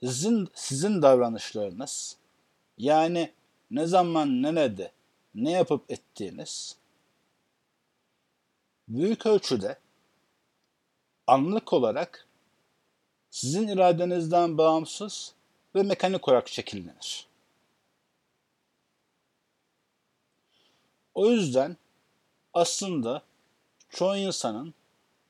Sizin, 0.00 0.48
sizin 0.54 1.02
davranışlarınız 1.02 2.16
yani 2.78 3.32
ne 3.70 3.86
zaman 3.86 4.42
nerede 4.42 4.92
ne 5.34 5.50
yapıp 5.50 5.90
ettiğiniz 5.90 6.76
büyük 8.88 9.26
ölçüde 9.26 9.78
anlık 11.26 11.72
olarak 11.72 12.26
sizin 13.30 13.68
iradenizden 13.68 14.58
bağımsız 14.58 15.34
ve 15.74 15.82
mekanik 15.82 16.28
olarak 16.28 16.48
şekillenir. 16.48 17.26
O 21.14 21.30
yüzden 21.30 21.76
aslında 22.54 23.22
çoğu 23.88 24.16
insanın 24.16 24.74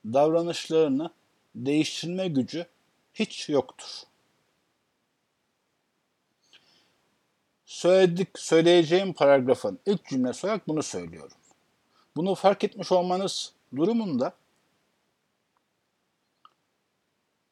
davranışlarını 0.04 1.10
değiştirme 1.54 2.28
gücü 2.28 2.66
hiç 3.14 3.48
yoktur. 3.48 4.02
Söyledik, 7.66 8.28
söyleyeceğim 8.38 9.12
paragrafın 9.12 9.78
ilk 9.86 10.04
cümlesi 10.04 10.46
olarak 10.46 10.68
bunu 10.68 10.82
söylüyorum. 10.82 11.36
Bunu 12.16 12.34
fark 12.34 12.64
etmiş 12.64 12.92
olmanız 12.92 13.52
durumunda 13.76 14.32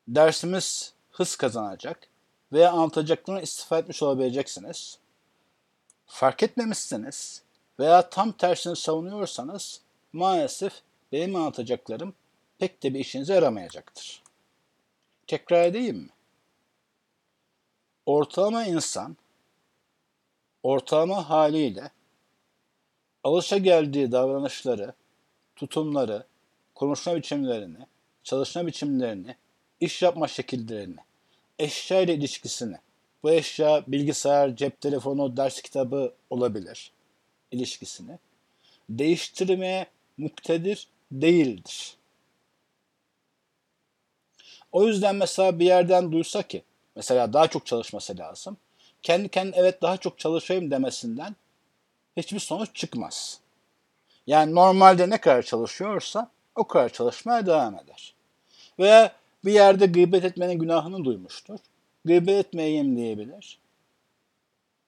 dersimiz 0.09 0.94
hız 1.11 1.37
kazanacak 1.37 2.09
veya 2.52 2.73
anlatacaklarını 2.73 3.42
istifa 3.42 3.78
etmiş 3.78 4.02
olabileceksiniz. 4.02 4.99
Fark 6.06 6.42
etmemişsiniz 6.42 7.42
veya 7.78 8.11
tam 8.11 8.33
tersini 8.33 8.76
savunuyorsanız 8.76 9.80
maalesef 10.12 10.73
benim 11.12 11.37
anlatacaklarım 11.37 12.14
pek 12.59 12.83
de 12.83 12.94
bir 12.94 13.00
işinize 13.00 13.35
yaramayacaktır. 13.35 14.23
Tekrar 15.26 15.62
edeyim 15.62 15.97
mi? 15.97 16.09
Ortalama 18.06 18.64
insan 18.64 19.16
ortalama 20.64 21.30
haliyle 21.30 21.90
alışa 23.25 23.59
geldiği 23.59 24.12
davranışları, 24.12 24.92
tutumları, 25.56 26.26
konuşma 26.75 27.16
biçimlerini, 27.16 27.87
çalışma 28.23 28.66
biçimlerini, 28.66 29.37
iş 29.80 30.02
yapma 30.02 30.28
şekillerini, 30.28 31.00
eşya 31.59 32.00
ile 32.00 32.14
ilişkisini, 32.14 32.76
bu 33.23 33.30
eşya 33.30 33.85
bilgisayar, 33.88 34.56
cep 34.56 34.80
telefonu, 34.80 35.37
ders 35.37 35.62
kitabı 35.62 36.14
olabilir 36.30 36.92
ilişkisini 37.50 38.18
değiştirmeye 38.90 39.87
muktedir 40.18 40.88
değildir. 41.12 41.97
O 44.73 44.87
yüzden 44.87 45.16
mesela 45.16 45.59
bir 45.59 45.64
yerden 45.64 46.12
duysa 46.12 46.42
ki 46.42 46.62
mesela 46.97 47.33
daha 47.33 47.49
çok 47.49 47.66
çalışması 47.66 48.18
lazım. 48.18 48.56
Kendi 49.04 49.28
kendine 49.28 49.56
evet 49.56 49.82
daha 49.82 49.96
çok 49.96 50.18
çalışayım 50.18 50.70
demesinden 50.70 51.37
hiçbir 52.16 52.38
sonuç 52.38 52.75
çıkmaz. 52.75 53.40
Yani 54.26 54.54
normalde 54.54 55.11
ne 55.11 55.20
kadar 55.20 55.42
çalışıyorsa 55.42 56.30
o 56.54 56.66
kadar 56.66 56.88
çalışmaya 56.88 57.46
devam 57.46 57.75
eder. 57.75 58.14
Veya 58.78 59.12
bir 59.44 59.52
yerde 59.52 59.87
gıybet 59.87 60.25
etmenin 60.25 60.58
günahını 60.58 61.04
duymuştur. 61.04 61.58
Gıybet 62.04 62.46
etmeyeyim 62.46 62.96
diyebilir. 62.96 63.58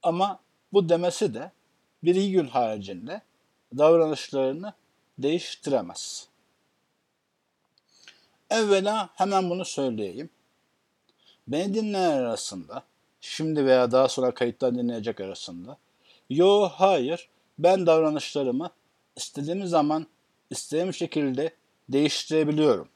Ama 0.03 0.41
bu 0.73 0.89
demesi 0.89 1.35
de 1.35 1.51
bir 2.05 2.15
iki 2.15 2.33
gün 2.33 2.47
haricinde 2.47 3.21
davranışlarını 3.79 4.73
değiştiremez. 5.19 6.29
Evvela 8.51 9.11
hemen 9.15 9.51
bunu 9.51 9.65
söyleyeyim. 9.65 10.31
beni 11.49 11.75
dinleyen 11.75 12.11
arasında, 12.11 12.83
şimdi 13.21 13.67
veya 13.67 13.93
daha 13.93 14.09
sonra 14.09 14.35
kayıttan 14.35 14.79
dinleyecek 14.79 15.21
arasında, 15.21 15.79
yo 16.31 16.69
hayır 16.73 17.29
ben 17.59 17.87
davranışlarımı 17.87 18.71
istediğim 19.17 19.67
zaman 19.67 20.07
istediğim 20.51 20.95
şekilde 20.95 21.55
değiştirebiliyorum. 21.89 22.89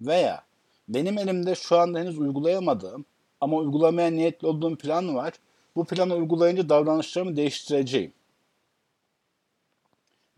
Veya 0.00 0.42
benim 0.88 1.18
elimde 1.18 1.54
şu 1.54 1.78
anda 1.78 1.98
henüz 1.98 2.18
uygulayamadığım 2.18 3.04
ama 3.40 3.56
uygulamaya 3.56 4.10
niyetli 4.10 4.46
olduğum 4.46 4.76
plan 4.76 5.14
var. 5.14 5.32
Bu 5.76 5.84
planı 5.84 6.14
uygulayınca 6.14 6.68
davranışlarımı 6.68 7.36
değiştireceğim. 7.36 8.12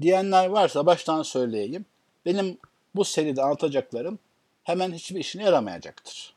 Diyenler 0.00 0.46
varsa 0.46 0.86
baştan 0.86 1.22
söyleyeyim. 1.22 1.86
Benim 2.26 2.58
bu 2.94 3.04
seride 3.04 3.42
anlatacaklarım 3.42 4.18
hemen 4.62 4.92
hiçbir 4.92 5.20
işine 5.20 5.42
yaramayacaktır. 5.42 6.33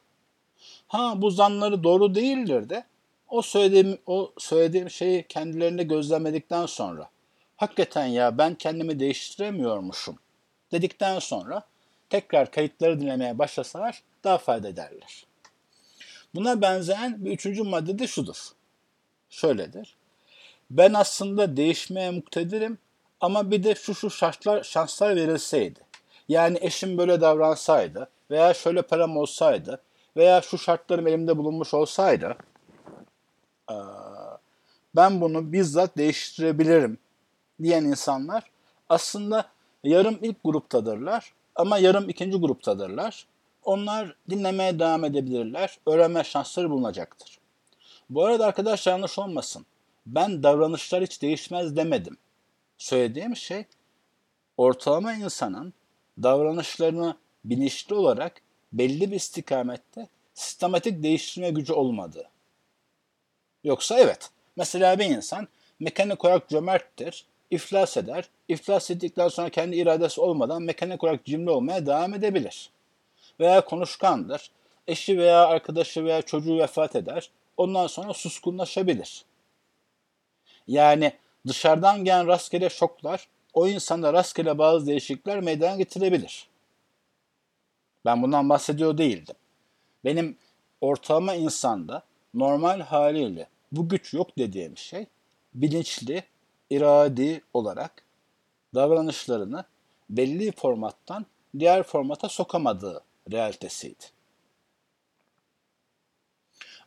Ha 0.87 1.21
bu 1.21 1.31
zanları 1.31 1.83
doğru 1.83 2.15
değildir 2.15 2.69
de 2.69 2.83
o 3.29 3.41
söylediğim 3.41 3.97
o 4.05 4.33
söylediğim 4.37 4.89
şeyi 4.89 5.27
kendilerinde 5.27 5.83
gözlemledikten 5.83 6.65
sonra 6.65 7.09
hakikaten 7.57 8.05
ya 8.05 8.37
ben 8.37 8.55
kendimi 8.55 8.99
değiştiremiyormuşum 8.99 10.19
dedikten 10.71 11.19
sonra 11.19 11.63
tekrar 12.09 12.51
kayıtları 12.51 12.99
dinlemeye 12.99 13.39
başlasalar 13.39 14.03
daha 14.23 14.37
fayda 14.37 14.67
ederler. 14.67 15.25
Buna 16.35 16.61
benzeyen 16.61 17.25
bir 17.25 17.31
üçüncü 17.31 17.63
madde 17.63 17.99
de 17.99 18.07
şudur. 18.07 18.37
Şöyledir. 19.29 19.95
Ben 20.71 20.93
aslında 20.93 21.57
değişmeye 21.57 22.11
muktedirim 22.11 22.77
ama 23.21 23.51
bir 23.51 23.63
de 23.63 23.75
şu 23.75 23.95
şu 23.95 24.09
şartlar, 24.09 24.63
şanslar 24.63 25.15
verilseydi. 25.15 25.79
Yani 26.29 26.57
eşim 26.61 26.97
böyle 26.97 27.21
davransaydı 27.21 28.09
veya 28.31 28.53
şöyle 28.53 28.81
param 28.81 29.17
olsaydı 29.17 29.81
veya 30.17 30.41
şu 30.41 30.57
şartlarım 30.57 31.07
elimde 31.07 31.37
bulunmuş 31.37 31.73
olsaydı 31.73 32.37
ben 34.97 35.21
bunu 35.21 35.53
bizzat 35.53 35.97
değiştirebilirim 35.97 36.97
diyen 37.63 37.83
insanlar 37.83 38.43
aslında 38.89 39.45
yarım 39.83 40.19
ilk 40.21 40.37
gruptadırlar 40.43 41.33
ama 41.55 41.77
yarım 41.77 42.09
ikinci 42.09 42.37
gruptadırlar. 42.37 43.27
Onlar 43.63 44.15
dinlemeye 44.29 44.79
devam 44.79 45.05
edebilirler. 45.05 45.77
Öğrenme 45.85 46.23
şansları 46.23 46.69
bulunacaktır. 46.69 47.39
Bu 48.09 48.25
arada 48.25 48.45
arkadaşlar 48.45 48.91
yanlış 48.91 49.19
olmasın. 49.19 49.65
Ben 50.05 50.43
davranışlar 50.43 51.03
hiç 51.03 51.21
değişmez 51.21 51.75
demedim. 51.75 52.17
Söylediğim 52.77 53.35
şey 53.35 53.65
ortalama 54.57 55.13
insanın 55.13 55.73
davranışlarını 56.23 57.17
bilinçli 57.45 57.95
olarak 57.95 58.41
belli 58.77 59.11
bir 59.11 59.15
istikamette 59.15 60.07
sistematik 60.33 61.03
değiştirme 61.03 61.49
gücü 61.49 61.73
olmadığı. 61.73 62.29
Yoksa 63.63 63.99
evet. 63.99 64.29
Mesela 64.55 64.99
bir 64.99 65.05
insan 65.05 65.47
mekanik 65.79 66.25
olarak 66.25 66.49
cömerttir, 66.49 67.25
iflas 67.51 67.97
eder. 67.97 68.29
İflas 68.47 68.91
ettikten 68.91 69.27
sonra 69.27 69.49
kendi 69.49 69.75
iradesi 69.75 70.21
olmadan 70.21 70.61
mekanik 70.61 71.03
olarak 71.03 71.25
cimri 71.25 71.49
olmaya 71.49 71.85
devam 71.85 72.13
edebilir. 72.13 72.69
Veya 73.39 73.65
konuşkandır. 73.65 74.51
Eşi 74.87 75.17
veya 75.17 75.47
arkadaşı 75.47 76.05
veya 76.05 76.21
çocuğu 76.21 76.57
vefat 76.57 76.95
eder. 76.95 77.29
Ondan 77.57 77.87
sonra 77.87 78.13
suskunlaşabilir. 78.13 79.25
Yani 80.67 81.13
dışarıdan 81.47 82.05
gelen 82.05 82.27
rastgele 82.27 82.69
şoklar 82.69 83.27
o 83.53 83.67
insanda 83.67 84.13
rastgele 84.13 84.57
bazı 84.57 84.87
değişiklikler 84.87 85.39
meydana 85.39 85.75
getirebilir. 85.75 86.47
Ben 88.07 88.21
bundan 88.21 88.49
bahsediyor 88.49 88.97
değildim. 88.97 89.35
Benim 90.05 90.37
ortalama 90.81 91.35
insanda 91.35 92.03
normal 92.33 92.79
haliyle 92.79 93.47
bu 93.71 93.89
güç 93.89 94.13
yok 94.13 94.37
dediğim 94.37 94.77
şey 94.77 95.05
bilinçli, 95.53 96.23
iradi 96.69 97.41
olarak 97.53 98.03
davranışlarını 98.75 99.65
belli 100.09 100.51
formattan 100.51 101.25
diğer 101.59 101.83
formata 101.83 102.29
sokamadığı 102.29 103.03
realitesiydi. 103.31 104.03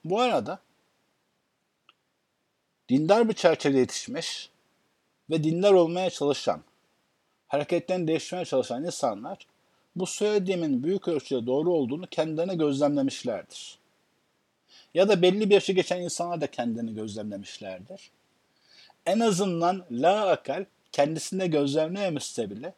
Bu 0.04 0.20
arada 0.20 0.58
dindar 2.88 3.28
bir 3.28 3.34
çerçevede 3.34 3.78
yetişmiş 3.78 4.50
ve 5.30 5.44
dindar 5.44 5.72
olmaya 5.72 6.10
çalışan, 6.10 6.62
hareketlerini 7.48 8.08
değiştirmeye 8.08 8.44
çalışan 8.44 8.84
insanlar 8.84 9.49
bu 9.96 10.06
söylediğimin 10.06 10.82
büyük 10.82 11.08
ölçüde 11.08 11.46
doğru 11.46 11.72
olduğunu 11.72 12.06
kendilerine 12.06 12.54
gözlemlemişlerdir. 12.54 13.78
Ya 14.94 15.08
da 15.08 15.22
belli 15.22 15.50
bir 15.50 15.54
yaşı 15.54 15.72
geçen 15.72 16.00
insanlar 16.00 16.40
da 16.40 16.46
kendini 16.46 16.94
gözlemlemişlerdir. 16.94 18.10
En 19.06 19.20
azından 19.20 19.84
la 19.90 20.28
akal 20.28 20.64
kendisinde 20.92 21.46
gözlemleyemişse 21.46 22.50
bile 22.50 22.74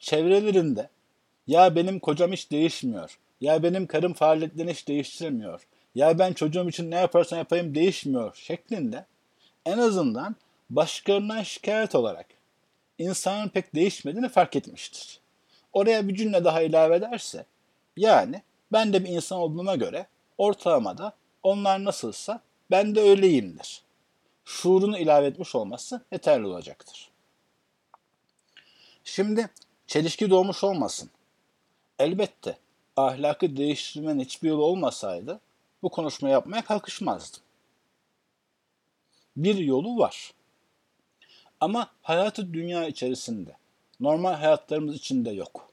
çevrelerinde 0.00 0.88
ya 1.46 1.76
benim 1.76 1.98
kocam 1.98 2.32
hiç 2.32 2.50
değişmiyor, 2.50 3.18
ya 3.40 3.62
benim 3.62 3.86
karım 3.86 4.12
faaliyetlerini 4.12 4.72
hiç 4.72 4.88
değiştirmiyor, 4.88 5.66
ya 5.94 6.18
ben 6.18 6.32
çocuğum 6.32 6.68
için 6.68 6.90
ne 6.90 6.96
yaparsam 6.96 7.38
yapayım 7.38 7.74
değişmiyor 7.74 8.34
şeklinde 8.34 9.06
en 9.66 9.78
azından 9.78 10.36
başkalarından 10.70 11.42
şikayet 11.42 11.94
olarak 11.94 12.26
insanın 12.98 13.48
pek 13.48 13.74
değişmediğini 13.74 14.28
fark 14.28 14.56
etmiştir. 14.56 15.20
Oraya 15.74 16.08
bir 16.08 16.14
cümle 16.14 16.44
daha 16.44 16.62
ilave 16.62 16.96
ederse 16.96 17.46
yani 17.96 18.42
ben 18.72 18.92
de 18.92 19.04
bir 19.04 19.08
insan 19.08 19.38
olduğuma 19.38 19.76
göre 19.76 20.06
ortalamada 20.38 21.12
onlar 21.42 21.84
nasılsa 21.84 22.40
ben 22.70 22.94
de 22.94 23.00
öyleyimdir. 23.00 23.82
Şuurunu 24.44 24.98
ilave 24.98 25.26
etmiş 25.26 25.54
olması 25.54 26.02
yeterli 26.12 26.46
olacaktır. 26.46 27.10
Şimdi 29.04 29.48
çelişki 29.86 30.30
doğmuş 30.30 30.64
olmasın. 30.64 31.10
Elbette 31.98 32.58
ahlakı 32.96 33.56
değiştirmenin 33.56 34.20
hiçbir 34.20 34.48
yolu 34.48 34.64
olmasaydı 34.64 35.40
bu 35.82 35.88
konuşma 35.88 36.28
yapmaya 36.28 36.64
kalkışmazdım. 36.64 37.42
Bir 39.36 39.56
yolu 39.56 39.98
var. 39.98 40.32
Ama 41.60 41.90
hayatı 42.02 42.54
dünya 42.54 42.86
içerisinde, 42.86 43.56
normal 44.00 44.34
hayatlarımız 44.34 44.94
içinde 44.96 45.30
yok. 45.30 45.70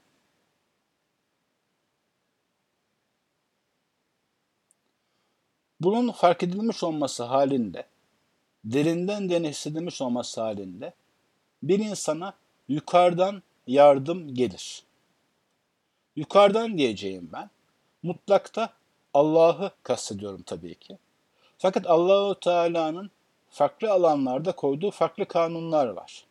Bunun 5.80 6.12
fark 6.12 6.42
edilmiş 6.42 6.82
olması 6.82 7.22
halinde, 7.22 7.86
derinden 8.64 9.30
derine 9.30 9.50
hissedilmiş 9.50 10.02
olması 10.02 10.40
halinde 10.40 10.92
bir 11.62 11.78
insana 11.78 12.34
yukarıdan 12.68 13.42
yardım 13.66 14.34
gelir. 14.34 14.82
Yukarıdan 16.16 16.78
diyeceğim 16.78 17.30
ben. 17.32 17.50
Mutlakta 18.02 18.72
Allah'ı 19.14 19.70
kastediyorum 19.82 20.42
tabii 20.42 20.74
ki. 20.74 20.98
Fakat 21.58 21.86
Allahu 21.86 22.40
Teala'nın 22.40 23.10
farklı 23.50 23.90
alanlarda 23.90 24.52
koyduğu 24.52 24.90
farklı 24.90 25.26
kanunlar 25.26 25.86
var. 25.86 26.24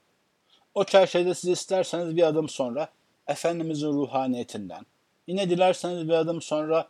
O 0.75 0.83
çerçevede 0.83 1.35
siz 1.35 1.49
isterseniz 1.49 2.15
bir 2.15 2.23
adım 2.23 2.49
sonra 2.49 2.89
Efendimizin 3.27 3.93
ruhaniyetinden, 3.93 4.85
yine 5.27 5.49
dilerseniz 5.49 6.07
bir 6.07 6.13
adım 6.13 6.41
sonra 6.41 6.87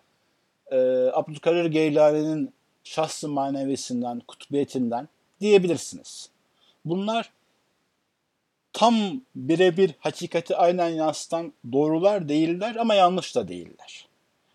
e, 0.72 0.78
Abdülkadir 1.14 1.66
Geylani'nin 1.66 2.54
şahsı 2.84 3.28
manevisinden, 3.28 4.20
kutbiyetinden 4.20 5.08
diyebilirsiniz. 5.42 6.30
Bunlar 6.86 7.32
tam 8.74 8.96
birebir 9.36 9.96
hakikati 10.00 10.56
aynen 10.56 10.90
yansıtan 10.90 11.54
doğrular 11.72 12.30
değiller 12.30 12.76
ama 12.76 12.94
yanlış 12.96 13.36
da 13.36 13.48
değiller. 13.48 14.08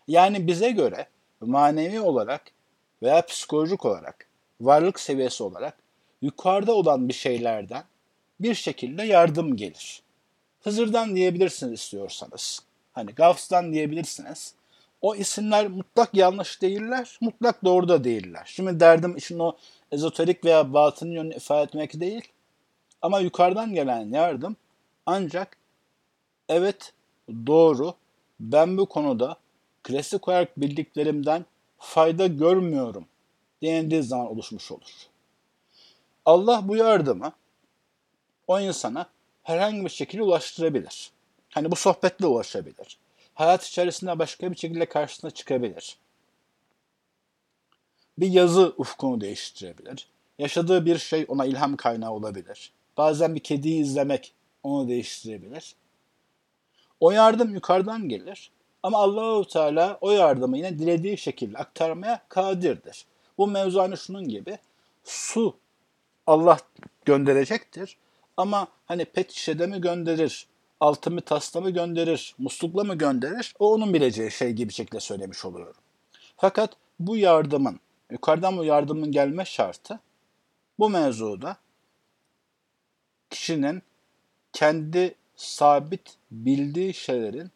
Yani 0.07 0.47
bize 0.47 0.71
göre 0.71 1.07
manevi 1.41 1.99
olarak 1.99 2.41
veya 3.03 3.25
psikolojik 3.25 3.85
olarak, 3.85 4.27
varlık 4.61 4.99
seviyesi 4.99 5.43
olarak 5.43 5.77
yukarıda 6.21 6.73
olan 6.73 7.09
bir 7.09 7.13
şeylerden 7.13 7.83
bir 8.39 8.55
şekilde 8.55 9.03
yardım 9.03 9.55
gelir. 9.55 10.01
Hızır'dan 10.63 11.15
diyebilirsiniz 11.15 11.73
istiyorsanız. 11.73 12.59
Hani 12.93 13.11
Gavs'tan 13.11 13.73
diyebilirsiniz. 13.73 14.53
O 15.01 15.15
isimler 15.15 15.67
mutlak 15.67 16.13
yanlış 16.13 16.61
değiller, 16.61 17.17
mutlak 17.21 17.63
doğru 17.63 17.89
da 17.89 18.03
değiller. 18.03 18.43
Şimdi 18.45 18.79
derdim 18.79 19.17
işin 19.17 19.39
o 19.39 19.57
ezoterik 19.91 20.45
veya 20.45 20.73
batın 20.73 21.11
yönünü 21.11 21.35
ifade 21.35 21.61
etmek 21.61 21.99
değil. 21.99 22.21
Ama 23.01 23.19
yukarıdan 23.19 23.73
gelen 23.73 24.09
yardım 24.09 24.55
ancak 25.05 25.57
evet 26.49 26.93
doğru 27.47 27.93
ben 28.39 28.77
bu 28.77 28.85
konuda 28.85 29.37
klasik 29.83 30.27
olarak 30.27 30.61
bildiklerimden 30.61 31.45
fayda 31.77 32.27
görmüyorum 32.27 33.05
denildiği 33.63 34.03
zaman 34.03 34.27
oluşmuş 34.27 34.71
olur. 34.71 35.07
Allah 36.25 36.67
bu 36.67 36.75
yardımı 36.75 37.31
o 38.47 38.59
insana 38.59 39.09
herhangi 39.43 39.85
bir 39.85 39.89
şekilde 39.89 40.23
ulaştırabilir. 40.23 41.11
Hani 41.49 41.71
bu 41.71 41.75
sohbetle 41.75 42.25
ulaşabilir. 42.25 42.97
Hayat 43.33 43.65
içerisinde 43.65 44.19
başka 44.19 44.51
bir 44.51 44.57
şekilde 44.57 44.85
karşısına 44.85 45.31
çıkabilir. 45.31 45.97
Bir 48.17 48.27
yazı 48.27 48.73
ufkunu 48.77 49.21
değiştirebilir. 49.21 50.07
Yaşadığı 50.39 50.85
bir 50.85 50.97
şey 50.97 51.25
ona 51.27 51.45
ilham 51.45 51.75
kaynağı 51.75 52.11
olabilir. 52.11 52.71
Bazen 52.97 53.35
bir 53.35 53.39
kediyi 53.39 53.81
izlemek 53.81 54.33
onu 54.63 54.87
değiştirebilir. 54.87 55.75
O 56.99 57.11
yardım 57.11 57.53
yukarıdan 57.53 58.09
gelir 58.09 58.51
ama 58.83 58.97
Allahu 58.97 59.47
Teala 59.47 59.97
o 60.01 60.11
yardımı 60.11 60.57
yine 60.57 60.79
dilediği 60.79 61.17
şekilde 61.17 61.57
aktarmaya 61.57 62.21
kadirdir. 62.29 63.05
Bu 63.37 63.47
mevzu 63.47 63.79
aynı 63.79 63.97
şunun 63.97 64.27
gibi. 64.27 64.57
Su 65.03 65.57
Allah 66.27 66.59
gönderecektir 67.05 67.97
ama 68.37 68.67
hani 68.85 69.05
pet 69.05 69.31
şişede 69.31 69.67
mi 69.67 69.81
gönderir, 69.81 70.47
altı 70.79 71.11
mı 71.11 71.21
tasla 71.21 71.61
mı 71.61 71.69
gönderir, 71.69 72.35
muslukla 72.37 72.83
mı 72.83 72.95
gönderir 72.95 73.53
o 73.59 73.73
onun 73.73 73.93
bileceği 73.93 74.31
şey 74.31 74.51
gibi 74.51 74.73
şekilde 74.73 74.99
söylemiş 74.99 75.45
oluyorum. 75.45 75.81
Fakat 76.37 76.73
bu 76.99 77.17
yardımın, 77.17 77.79
yukarıdan 78.11 78.57
bu 78.57 78.63
yardımın 78.63 79.11
gelme 79.11 79.45
şartı 79.45 79.99
bu 80.79 80.89
mevzuda 80.89 81.57
kişinin 83.29 83.81
kendi 84.53 85.15
sabit 85.35 86.15
bildiği 86.31 86.93
şeylerin 86.93 87.51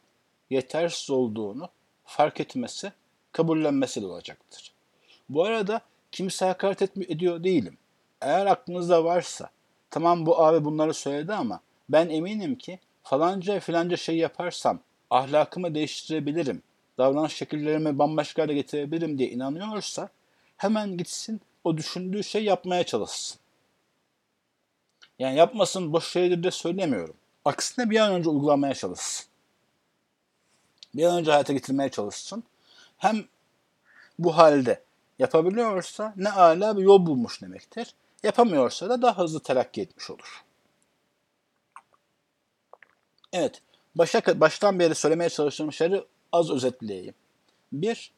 yetersiz 0.50 1.10
olduğunu 1.10 1.70
fark 2.06 2.40
etmesi, 2.40 2.92
kabullenmesi 3.32 4.06
olacaktır. 4.06 4.74
Bu 5.30 5.44
arada 5.44 5.82
kimse 6.12 6.46
hakaret 6.46 6.82
ediyor 6.82 7.44
değilim. 7.44 7.78
Eğer 8.22 8.46
aklınızda 8.46 9.04
varsa, 9.04 9.50
tamam 9.92 10.26
bu 10.26 10.44
abi 10.44 10.66
bunları 10.66 10.94
söyledi 10.94 11.34
ama 11.34 11.62
ben 11.90 12.10
eminim 12.10 12.56
ki 12.56 12.80
falanca 13.04 13.60
filanca 13.60 13.98
şey 13.98 14.18
yaparsam 14.18 14.80
ahlakımı 15.10 15.76
değiştirebilirim, 15.76 16.64
davranış 16.98 17.34
şekillerimi 17.34 18.00
bambaşka 18.00 18.42
hale 18.42 18.54
getirebilirim 18.54 19.18
diye 19.18 19.30
inanıyorsa 19.30 20.10
hemen 20.58 20.98
gitsin 20.98 21.42
o 21.64 21.78
düşündüğü 21.78 22.24
şey 22.24 22.44
yapmaya 22.44 22.86
çalışsın. 22.86 23.40
Yani 25.20 25.36
yapmasın 25.38 25.94
boş 25.94 26.12
şeydir 26.12 26.44
de 26.44 26.52
söylemiyorum. 26.52 27.16
Aksine 27.46 27.90
bir 27.90 28.00
an 28.00 28.12
önce 28.12 28.30
uygulamaya 28.30 28.74
çalışsın. 28.74 29.26
Bir 30.96 31.04
an 31.04 31.18
önce 31.18 31.32
hayata 31.32 31.54
getirmeye 31.54 31.90
çalışsın. 31.90 32.44
Hem 32.98 33.26
bu 34.20 34.38
halde 34.38 34.84
yapabiliyorsa 35.20 36.14
ne 36.18 36.32
ala 36.32 36.78
bir 36.78 36.84
yol 36.84 37.06
bulmuş 37.06 37.42
demektir. 37.42 37.94
Yapamıyorsa 38.24 38.90
da 38.90 39.02
daha 39.02 39.18
hızlı 39.18 39.40
terakki 39.40 39.82
etmiş 39.82 40.10
olur. 40.10 40.44
Evet, 43.34 43.62
başa, 43.96 44.40
baştan 44.40 44.80
beri 44.80 44.96
söylemeye 44.96 45.30
çalıştığım 45.30 45.74
şeyleri 45.74 46.04
az 46.32 46.52
özetleyeyim. 46.52 47.14
Bir, 47.72 48.12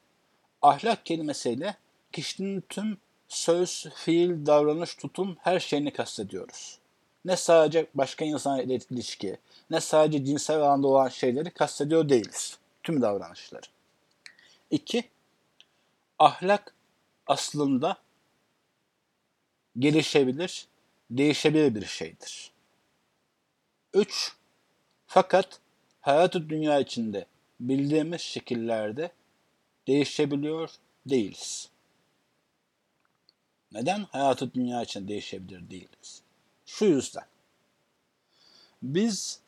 ahlak 0.61 1.05
kelimesiyle 1.05 1.77
kişinin 2.11 2.63
tüm 2.69 2.97
söz, 3.27 3.87
fiil, 3.95 4.45
davranış, 4.45 4.95
tutum 4.95 5.37
her 5.39 5.59
şeyini 5.59 5.93
kastediyoruz. 5.93 6.79
Ne 7.25 7.35
sadece 7.37 7.87
başka 7.95 8.25
insanla 8.25 8.63
ilişki, 8.63 9.37
ne 9.69 9.81
sadece 9.81 10.25
cinsel 10.25 10.57
alanda 10.57 10.87
olan 10.87 11.09
şeyleri 11.09 11.51
kastediyor 11.51 12.09
değiliz. 12.09 12.57
Tüm 12.83 13.01
davranışları. 13.01 13.65
İki, 14.71 15.03
ahlak 16.19 16.73
aslında 17.27 17.97
gelişebilir, 19.79 20.67
değişebilir 21.11 21.75
bir 21.75 21.85
şeydir. 21.85 22.51
Üç, 23.93 24.31
fakat 25.07 25.59
hayatı 26.01 26.49
dünya 26.49 26.79
içinde 26.79 27.25
bildiğimiz 27.59 28.21
şekillerde 28.21 29.11
değişebiliyor 29.87 30.69
değiliz. 31.05 31.69
Neden 33.71 34.03
hayatı 34.03 34.53
dünya 34.53 34.81
için 34.81 35.07
değişebilir 35.07 35.69
değiliz? 35.69 36.21
Şu 36.65 36.85
yüzden. 36.85 37.25
Biz 38.81 39.39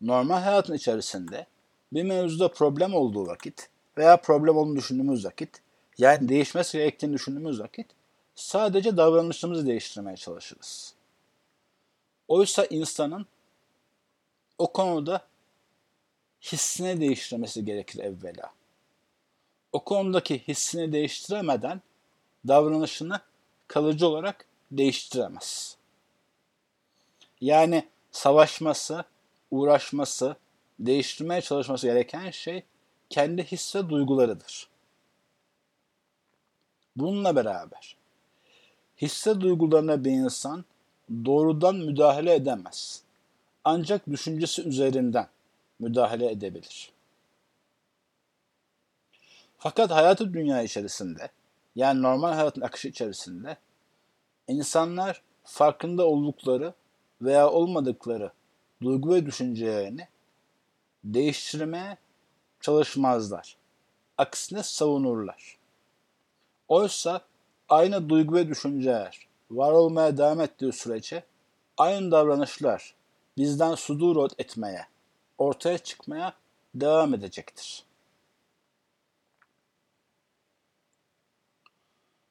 normal 0.00 0.40
hayatın 0.40 0.74
içerisinde 0.74 1.46
bir 1.92 2.02
mevzuda 2.02 2.52
problem 2.52 2.94
olduğu 2.94 3.26
vakit 3.26 3.68
veya 3.98 4.16
problem 4.16 4.56
olduğunu 4.56 4.76
düşündüğümüz 4.76 5.24
vakit 5.24 5.62
yani 5.98 6.28
değişmesi 6.28 6.78
gerektiğini 6.78 7.12
düşündüğümüz 7.12 7.60
vakit 7.60 7.86
sadece 8.38 8.96
davranışımızı 8.96 9.66
değiştirmeye 9.66 10.16
çalışırız. 10.16 10.94
Oysa 12.28 12.64
insanın 12.64 13.26
o 14.58 14.72
konuda 14.72 15.26
hissini 16.42 17.00
değiştirmesi 17.00 17.64
gerekir 17.64 17.98
evvela. 17.98 18.52
O 19.72 19.84
konudaki 19.84 20.38
hissini 20.48 20.92
değiştiremeden 20.92 21.82
davranışını 22.48 23.20
kalıcı 23.68 24.08
olarak 24.08 24.46
değiştiremez. 24.70 25.76
Yani 27.40 27.88
savaşması, 28.10 29.04
uğraşması, 29.50 30.36
değiştirmeye 30.80 31.42
çalışması 31.42 31.86
gereken 31.86 32.30
şey 32.30 32.62
kendi 33.10 33.44
his 33.44 33.76
ve 33.76 33.88
duygularıdır. 33.88 34.68
Bununla 36.96 37.36
beraber 37.36 37.97
hisse 39.02 39.40
duygularına 39.40 40.04
bir 40.04 40.10
insan 40.10 40.64
doğrudan 41.24 41.76
müdahale 41.76 42.34
edemez. 42.34 43.02
Ancak 43.64 44.06
düşüncesi 44.06 44.62
üzerinden 44.62 45.26
müdahale 45.78 46.30
edebilir. 46.30 46.92
Fakat 49.58 49.90
hayatı 49.90 50.34
dünya 50.34 50.62
içerisinde 50.62 51.30
yani 51.76 52.02
normal 52.02 52.32
hayatın 52.32 52.60
akışı 52.60 52.88
içerisinde 52.88 53.56
insanlar 54.48 55.22
farkında 55.44 56.06
oldukları 56.06 56.74
veya 57.22 57.50
olmadıkları 57.50 58.32
duygu 58.82 59.14
ve 59.14 59.26
düşüncelerini 59.26 60.08
değiştirmeye 61.04 61.96
çalışmazlar. 62.60 63.56
Aksine 64.18 64.62
savunurlar. 64.62 65.58
Oysa 66.68 67.20
aynı 67.68 68.08
duygu 68.08 68.34
ve 68.34 68.48
düşünceler 68.48 69.28
var 69.50 69.72
olmaya 69.72 70.18
devam 70.18 70.40
ettiği 70.40 70.72
sürece 70.72 71.24
aynı 71.76 72.10
davranışlar 72.10 72.94
bizden 73.38 73.74
sudur 73.74 74.30
etmeye, 74.38 74.86
ortaya 75.38 75.78
çıkmaya 75.78 76.34
devam 76.74 77.14
edecektir. 77.14 77.84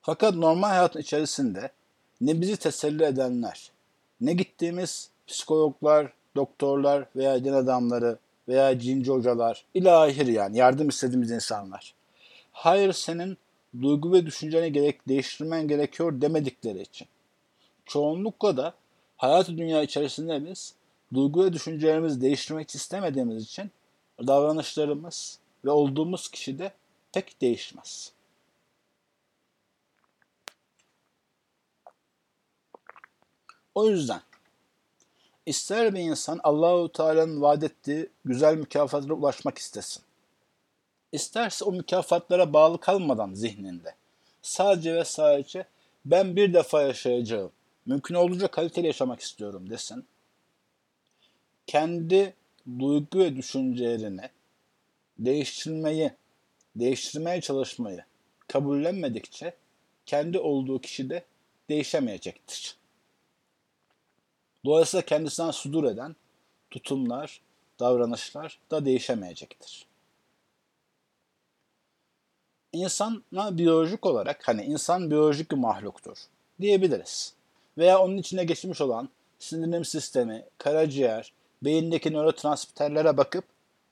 Fakat 0.02 0.36
normal 0.36 0.67
hayatın 0.67 1.00
içerisinde 1.00 1.71
ne 2.21 2.41
bizi 2.41 2.58
teselli 2.58 3.04
edenler, 3.04 3.71
ne 4.21 4.34
gittiğimiz 4.34 5.10
psikologlar, 5.28 6.13
doktorlar 6.36 7.06
veya 7.15 7.43
din 7.43 7.54
adamları 7.54 8.17
veya 8.47 8.80
cinci 8.80 9.12
hocalar, 9.12 9.65
ilahir 9.73 10.28
yani 10.28 10.58
yardım 10.58 10.89
istediğimiz 10.89 11.32
insanlar. 11.32 11.93
Hayır 12.52 12.93
senin 12.93 13.38
duygu 13.82 14.13
ve 14.13 14.26
düşünceni 14.26 14.72
gerek 14.72 15.08
değiştirmen 15.08 15.68
gerekiyor 15.68 16.22
demedikleri 16.22 16.82
için. 16.82 17.08
Çoğunlukla 17.86 18.58
da 18.58 18.74
hayatı 19.18 19.58
dünya 19.58 19.84
içerisinde 19.84 20.46
biz 20.46 20.74
duygu 21.13 21.46
ve 21.46 21.54
düşüncelerimizi 21.54 22.22
değiştirmek 22.22 22.76
istemediğimiz 22.76 23.44
için 23.44 23.72
davranışlarımız 24.28 25.40
ve 25.66 25.70
olduğumuz 25.70 26.30
kişi 26.30 26.60
de 26.60 26.74
pek 27.13 27.42
değişmez. 27.42 28.12
O 33.76 33.90
yüzden 33.90 34.22
ister 35.46 35.94
bir 35.94 36.00
insan 36.00 36.40
Allahu 36.44 36.92
Teala'nın 36.92 37.42
vaat 37.42 37.63
ettiği 37.63 38.10
güzel 38.26 38.56
mükafatlara 38.56 39.13
ulaşmak 39.13 39.58
istesin. 39.58 40.07
İsterse 41.12 41.65
o 41.65 41.72
mükafatlara 41.72 42.54
bağlı 42.54 42.80
kalmadan 42.80 43.34
zihninde 43.34 43.96
sadece 44.41 44.96
ve 44.96 45.06
sadece 45.06 45.65
ben 46.06 46.36
bir 46.36 46.54
defa 46.54 46.82
yaşayacağım, 46.82 47.52
mümkün 47.86 48.15
olduğunca 48.15 48.48
kaliteli 48.48 48.88
yaşamak 48.88 49.20
istiyorum 49.20 49.70
desin. 49.70 50.06
Kendi 51.67 52.36
duygu 52.80 53.20
ve 53.20 53.36
düşüncelerini 53.36 54.30
değiştirmeyi, 55.20 56.12
değiştirmeye 56.76 57.41
çalışmayı 57.41 58.06
kabullenmedikçe 58.48 59.54
kendi 60.06 60.39
olduğu 60.39 60.82
kişi 60.82 61.10
de 61.10 61.26
değişemeyecektir. 61.70 62.78
Dolayısıyla 64.65 65.06
kendisinden 65.06 65.52
sudur 65.52 65.84
eden 65.84 66.15
tutumlar, 66.72 67.41
davranışlar 67.80 68.60
da 68.72 68.86
değişemeyecektir. 68.86 69.87
İnsana 72.78 73.58
biyolojik 73.58 74.06
olarak 74.06 74.48
hani 74.48 74.63
insan 74.63 75.12
biyolojik 75.12 75.52
bir 75.52 75.58
mahluktur 75.58 76.18
diyebiliriz. 76.62 77.34
Veya 77.78 78.00
onun 78.00 78.18
içine 78.18 78.44
geçmiş 78.44 78.82
olan 78.82 79.10
sindirim 79.40 79.86
sistemi, 79.86 80.46
karaciğer, 80.58 81.34
beyindeki 81.62 82.13
nörotransmitterlere 82.13 83.18
bakıp 83.18 83.44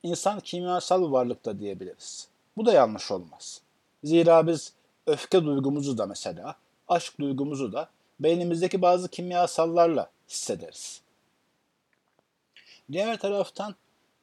insan 0.04 0.40
kimyasal 0.40 1.02
bir 1.02 1.08
varlıkta 1.08 1.60
diyebiliriz. 1.60 2.28
Bu 2.58 2.66
da 2.66 2.74
yanlış 2.74 3.12
olmaz. 3.12 3.62
Zira 4.04 4.48
biz 4.48 4.74
öfke 5.08 5.44
duygumuzu 5.46 5.98
da 5.98 6.06
mesela, 6.06 6.56
aşk 6.88 7.20
duygumuzu 7.20 7.74
da 7.74 7.90
beynimizdeki 8.20 8.82
bazı 8.82 9.10
kimyasallarla 9.10 10.10
hissederiz. 10.30 11.02
Diğer 12.92 13.20
taraftan 13.20 13.76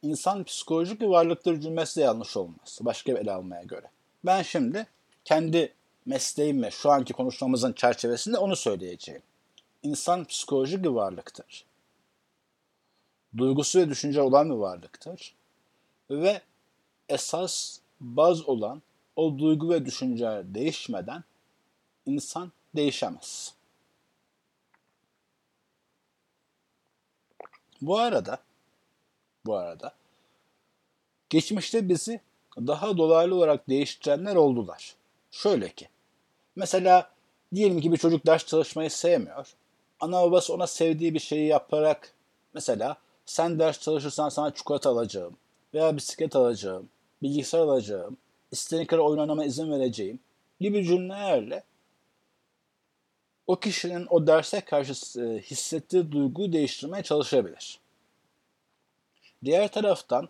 insan 0.03 0.45
psikolojik 0.45 1.01
bir 1.01 1.07
varlıktır 1.07 1.61
cümlesi 1.61 2.01
de 2.01 2.05
yanlış 2.05 2.37
olmaz. 2.37 2.79
Başka 2.81 3.15
bir 3.15 3.19
ele 3.19 3.33
almaya 3.33 3.63
göre. 3.63 3.87
Ben 4.25 4.43
şimdi 4.43 4.87
kendi 5.25 5.75
mesleğim 6.07 6.73
şu 6.73 6.91
anki 6.91 7.13
konuşmamızın 7.13 7.73
çerçevesinde 7.73 8.39
onu 8.39 8.57
söyleyeceğim. 8.57 9.23
İnsan 9.83 10.25
psikolojik 10.25 10.85
bir 10.85 10.89
varlıktır. 10.89 11.65
Duygusu 13.37 13.79
ve 13.81 13.89
düşünce 13.89 14.23
olan 14.23 14.51
bir 14.51 14.55
varlıktır. 14.55 15.35
Ve 16.11 16.43
esas 17.09 17.79
baz 18.01 18.49
olan 18.49 18.83
o 19.17 19.39
duygu 19.39 19.71
ve 19.71 19.87
düşünceler 19.87 20.55
değişmeden 20.55 21.25
insan 22.07 22.53
değişemez. 22.77 23.55
Bu 27.83 27.99
arada 27.99 28.43
bu 29.47 29.57
arada 29.57 29.95
geçmişte 31.31 31.89
bizi 31.89 32.21
daha 32.57 32.97
dolaylı 32.97 33.35
olarak 33.35 33.69
değiştirenler 33.69 34.37
oldular. 34.37 34.95
Şöyle 35.31 35.69
ki 35.69 35.89
mesela 36.57 37.11
diyelim 37.55 37.81
ki 37.81 37.93
bir 37.93 37.97
çocuk 37.97 38.27
ders 38.27 38.47
çalışmayı 38.47 38.91
sevmiyor. 38.91 39.55
Ana 40.01 40.23
babası 40.23 40.55
ona 40.55 40.67
sevdiği 40.67 41.15
bir 41.15 41.19
şeyi 41.21 41.47
yaparak 41.47 42.15
mesela 42.55 42.97
sen 43.27 43.59
ders 43.59 43.81
çalışırsan 43.81 44.29
sana 44.29 44.55
çikolata 44.55 44.91
alacağım 44.91 45.37
veya 45.75 45.97
bisiklet 45.97 46.37
alacağım, 46.37 46.89
bilgisayar 47.23 47.59
alacağım, 47.59 48.17
istediğin 48.53 48.87
kadar 48.87 49.03
oyun 49.03 49.19
oynama 49.19 49.45
izin 49.45 49.71
vereceğim 49.71 50.19
gibi 50.61 50.85
cümlelerle 50.85 51.63
o 53.47 53.57
kişinin 53.57 54.07
o 54.11 54.27
derse 54.27 54.61
karşı 54.61 55.21
e, 55.21 55.39
hissettiği 55.39 56.13
duyguyu 56.13 56.53
değiştirmeye 56.53 57.03
çalışabilir. 57.03 57.81
Diğer 59.45 59.69
taraftan 59.73 60.29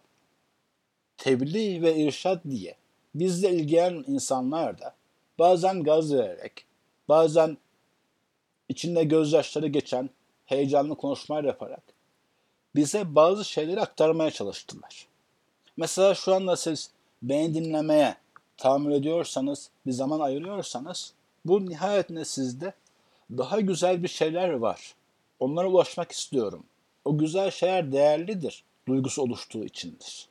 tebliğ 1.19 1.83
ve 1.83 1.97
irşad 1.97 2.41
diye 2.51 2.77
bizle 3.15 3.51
ilgilenen 3.51 4.05
insanlar 4.07 4.79
da 4.79 4.95
bazen 5.39 5.83
gaz 5.83 6.15
vererek, 6.15 6.65
bazen 7.09 7.59
içinde 8.69 9.05
gözyaşları 9.05 9.67
geçen 9.67 10.11
heyecanlı 10.47 10.97
konuşmalar 10.97 11.45
yaparak 11.45 11.83
bize 12.77 13.15
bazı 13.15 13.45
şeyleri 13.45 13.81
aktarmaya 13.81 14.31
çalıştılar. 14.31 15.07
Mesela 15.77 16.15
şu 16.15 16.35
anda 16.35 16.57
siz 16.57 16.91
beni 17.23 17.55
dinlemeye 17.55 18.17
tahammül 18.57 18.93
ediyorsanız, 18.93 19.71
bir 19.87 19.93
zaman 19.93 20.21
ayırıyorsanız 20.21 21.13
bu 21.45 21.67
nihayetinde 21.67 22.25
sizde 22.25 22.73
daha 23.31 23.61
güzel 23.61 24.03
bir 24.03 24.09
şeyler 24.09 24.49
var. 24.49 24.95
Onlara 25.41 25.69
ulaşmak 25.69 26.13
istiyorum. 26.13 26.65
O 27.05 27.19
güzel 27.19 27.51
şeyler 27.51 27.93
değerlidir 27.93 28.65
duygusu 28.89 29.23
oluştuğu 29.23 29.65
içindir. 29.65 30.29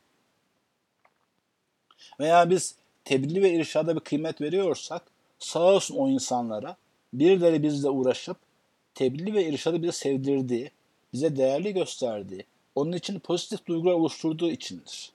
Veya 2.19 2.49
biz 2.49 2.75
tebliğ 3.05 3.41
ve 3.41 3.53
irşada 3.53 3.95
bir 3.95 3.99
kıymet 3.99 4.41
veriyorsak 4.41 5.01
sağ 5.39 5.63
olsun 5.63 5.95
o 5.95 6.09
insanlara 6.09 6.75
birileri 7.13 7.63
bizle 7.63 7.89
uğraşıp 7.89 8.37
tebliğ 8.93 9.33
ve 9.33 9.45
irşadı 9.45 9.81
bize 9.81 9.91
sevdirdiği, 9.91 10.71
bize 11.13 11.35
değerli 11.35 11.73
gösterdiği, 11.73 12.45
onun 12.75 12.91
için 12.91 13.19
pozitif 13.19 13.65
duygular 13.65 13.93
oluşturduğu 13.93 14.51
içindir. 14.51 15.11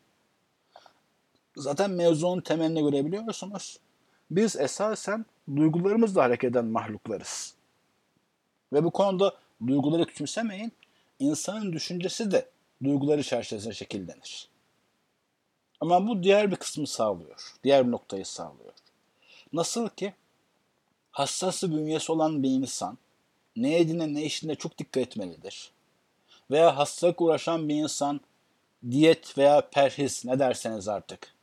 Zaten 1.57 1.91
mevzunun 1.91 2.41
temelini 2.41 2.83
görebiliyorsunuz. 2.83 3.79
Biz 4.31 4.57
esasen 4.57 5.27
duygularımızla 5.57 6.25
hareket 6.25 6.51
eden 6.51 6.65
mahluklarız. 6.65 7.55
Ve 8.73 8.85
bu 8.85 8.91
konuda 8.91 9.35
duyguları 9.67 10.07
küçümsemeyin. 10.07 10.73
İnsanın 11.19 11.73
düşüncesi 11.73 12.31
de 12.31 12.49
duyguları 12.85 13.23
çerçevesinde 13.23 13.75
şekillenir. 13.75 14.49
Ama 15.81 16.09
bu 16.09 16.23
diğer 16.23 16.51
bir 16.51 16.57
kısmı 16.57 16.87
sağlıyor. 16.87 17.55
Diğer 17.65 17.87
bir 17.87 17.93
noktayı 17.93 18.27
sağlıyor. 18.27 18.73
Nasıl 19.53 19.89
ki 19.89 20.15
hassas 21.11 21.63
bünyesi 21.63 22.13
olan 22.13 22.43
bir 22.43 22.51
insan 22.51 22.99
ne 23.57 23.71
yediğine 23.71 24.15
ne 24.15 24.23
işine 24.23 24.55
çok 24.55 24.79
dikkat 24.79 25.03
etmelidir. 25.03 25.71
Veya 26.51 26.77
hastalık 26.77 27.21
uğraşan 27.21 27.69
bir 27.69 27.75
insan 27.75 28.21
diyet 28.91 29.39
veya 29.39 29.69
perhiz 29.71 30.25
ne 30.25 30.39
derseniz 30.39 30.89
artık 30.89 31.37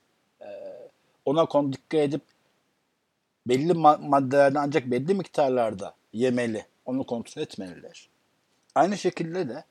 ona 1.26 1.46
konu 1.46 1.74
dikkat 1.74 2.00
edip 2.00 2.22
belli 3.48 3.74
maddelerden 3.74 4.60
ancak 4.62 4.86
belli 4.86 5.14
miktarlarda 5.14 5.96
yemeli. 6.14 6.66
Onu 6.86 7.06
kontrol 7.06 7.42
etmeliler. 7.42 8.10
Aynı 8.76 8.98
şekilde 8.98 9.50
de 9.50 9.64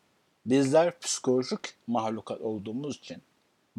bizler 0.47 0.99
psikolojik 0.99 1.75
mahlukat 1.87 2.41
olduğumuz 2.41 2.97
için 2.97 3.23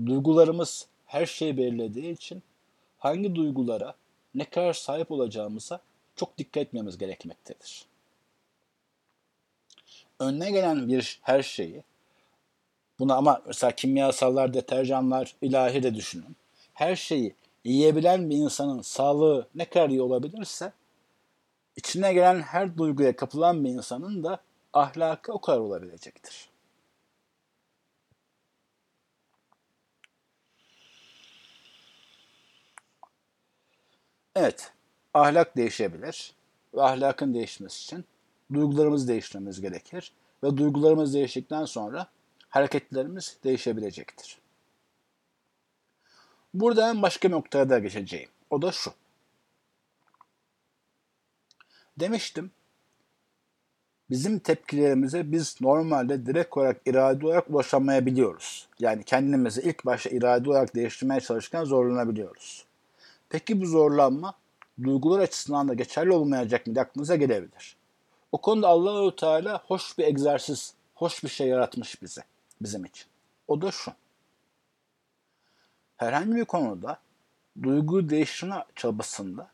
duygularımız 0.06 0.88
her 1.06 1.26
şeyi 1.26 1.58
belirlediği 1.58 2.14
için 2.14 2.44
hangi 2.98 3.36
duygulara 3.36 3.96
ne 4.36 4.46
kadar 4.46 4.74
sahip 4.74 5.12
olacağımıza 5.12 5.80
çok 6.16 6.38
dikkat 6.38 6.64
etmemiz 6.64 6.98
gerekmektedir. 6.98 7.86
Önüne 10.20 10.52
gelen 10.52 10.88
bir 10.88 11.20
her 11.22 11.44
şeyi 11.44 11.84
buna 13.00 13.16
ama 13.16 13.42
mesela 13.48 13.72
kimyasallar, 13.72 14.54
deterjanlar, 14.54 15.36
ilahi 15.42 15.84
de 15.84 15.96
düşünün. 15.96 16.36
Her 16.74 16.96
şeyi 16.96 17.36
yiyebilen 17.66 18.30
bir 18.30 18.36
insanın 18.36 18.82
sağlığı 18.82 19.48
ne 19.56 19.66
kadar 19.66 19.90
iyi 19.90 20.02
olabilirse 20.02 20.74
içine 21.76 22.14
gelen 22.14 22.42
her 22.42 22.78
duyguya 22.78 23.16
kapılan 23.16 23.64
bir 23.64 23.70
insanın 23.70 24.24
da 24.24 24.40
ahlakı 24.74 25.34
o 25.34 25.42
kadar 25.42 25.60
olabilecektir. 25.60 26.53
Evet, 34.36 34.72
ahlak 35.14 35.58
değişebilir 35.58 36.34
ve 36.74 36.82
ahlakın 36.82 37.34
değişmesi 37.34 37.84
için 37.84 38.06
duygularımızı 38.54 39.08
değiştirmemiz 39.08 39.62
gerekir 39.62 40.14
ve 40.44 40.58
duygularımız 40.58 41.14
değiştikten 41.14 41.66
sonra 41.66 42.08
hareketlerimiz 42.50 43.38
değişebilecektir. 43.44 44.38
Buradan 46.54 47.02
başka 47.02 47.28
bir 47.28 47.34
noktaya 47.34 47.70
da 47.70 47.80
geçeceğim. 47.80 48.30
O 48.50 48.62
da 48.62 48.72
şu. 48.72 48.94
Demiştim, 52.00 52.52
bizim 54.10 54.40
tepkilerimize 54.40 55.32
biz 55.32 55.62
normalde 55.62 56.26
direkt 56.26 56.58
olarak 56.58 56.82
irade 56.86 57.26
olarak 57.26 57.50
ulaşamayabiliyoruz. 57.50 58.68
Yani 58.80 59.04
kendimizi 59.04 59.62
ilk 59.62 59.86
başta 59.86 60.10
irade 60.10 60.50
olarak 60.50 60.76
değiştirmeye 60.76 61.22
çalışırken 61.22 61.64
zorlanabiliyoruz. 61.64 62.66
Peki 63.34 63.62
bu 63.62 63.66
zorlanma 63.66 64.34
duygular 64.84 65.20
açısından 65.20 65.68
da 65.68 65.74
geçerli 65.74 66.12
olmayacak 66.12 66.68
mı 66.68 66.80
aklınıza 66.80 67.16
gelebilir. 67.16 67.78
O 68.32 68.42
konuda 68.42 68.68
Allahu 68.68 69.16
Teala 69.16 69.64
hoş 69.68 69.98
bir 69.98 70.04
egzersiz, 70.04 70.74
hoş 70.96 71.24
bir 71.24 71.30
şey 71.30 71.48
yaratmış 71.48 72.02
bize, 72.02 72.24
bizim 72.62 72.86
için. 72.86 73.06
O 73.48 73.62
da 73.62 73.72
şu 73.72 73.92
herhangi 75.98 76.36
bir 76.36 76.46
konuda 76.46 77.00
duygu 77.64 78.10
değiştirme 78.10 78.66
çabasında 78.76 79.52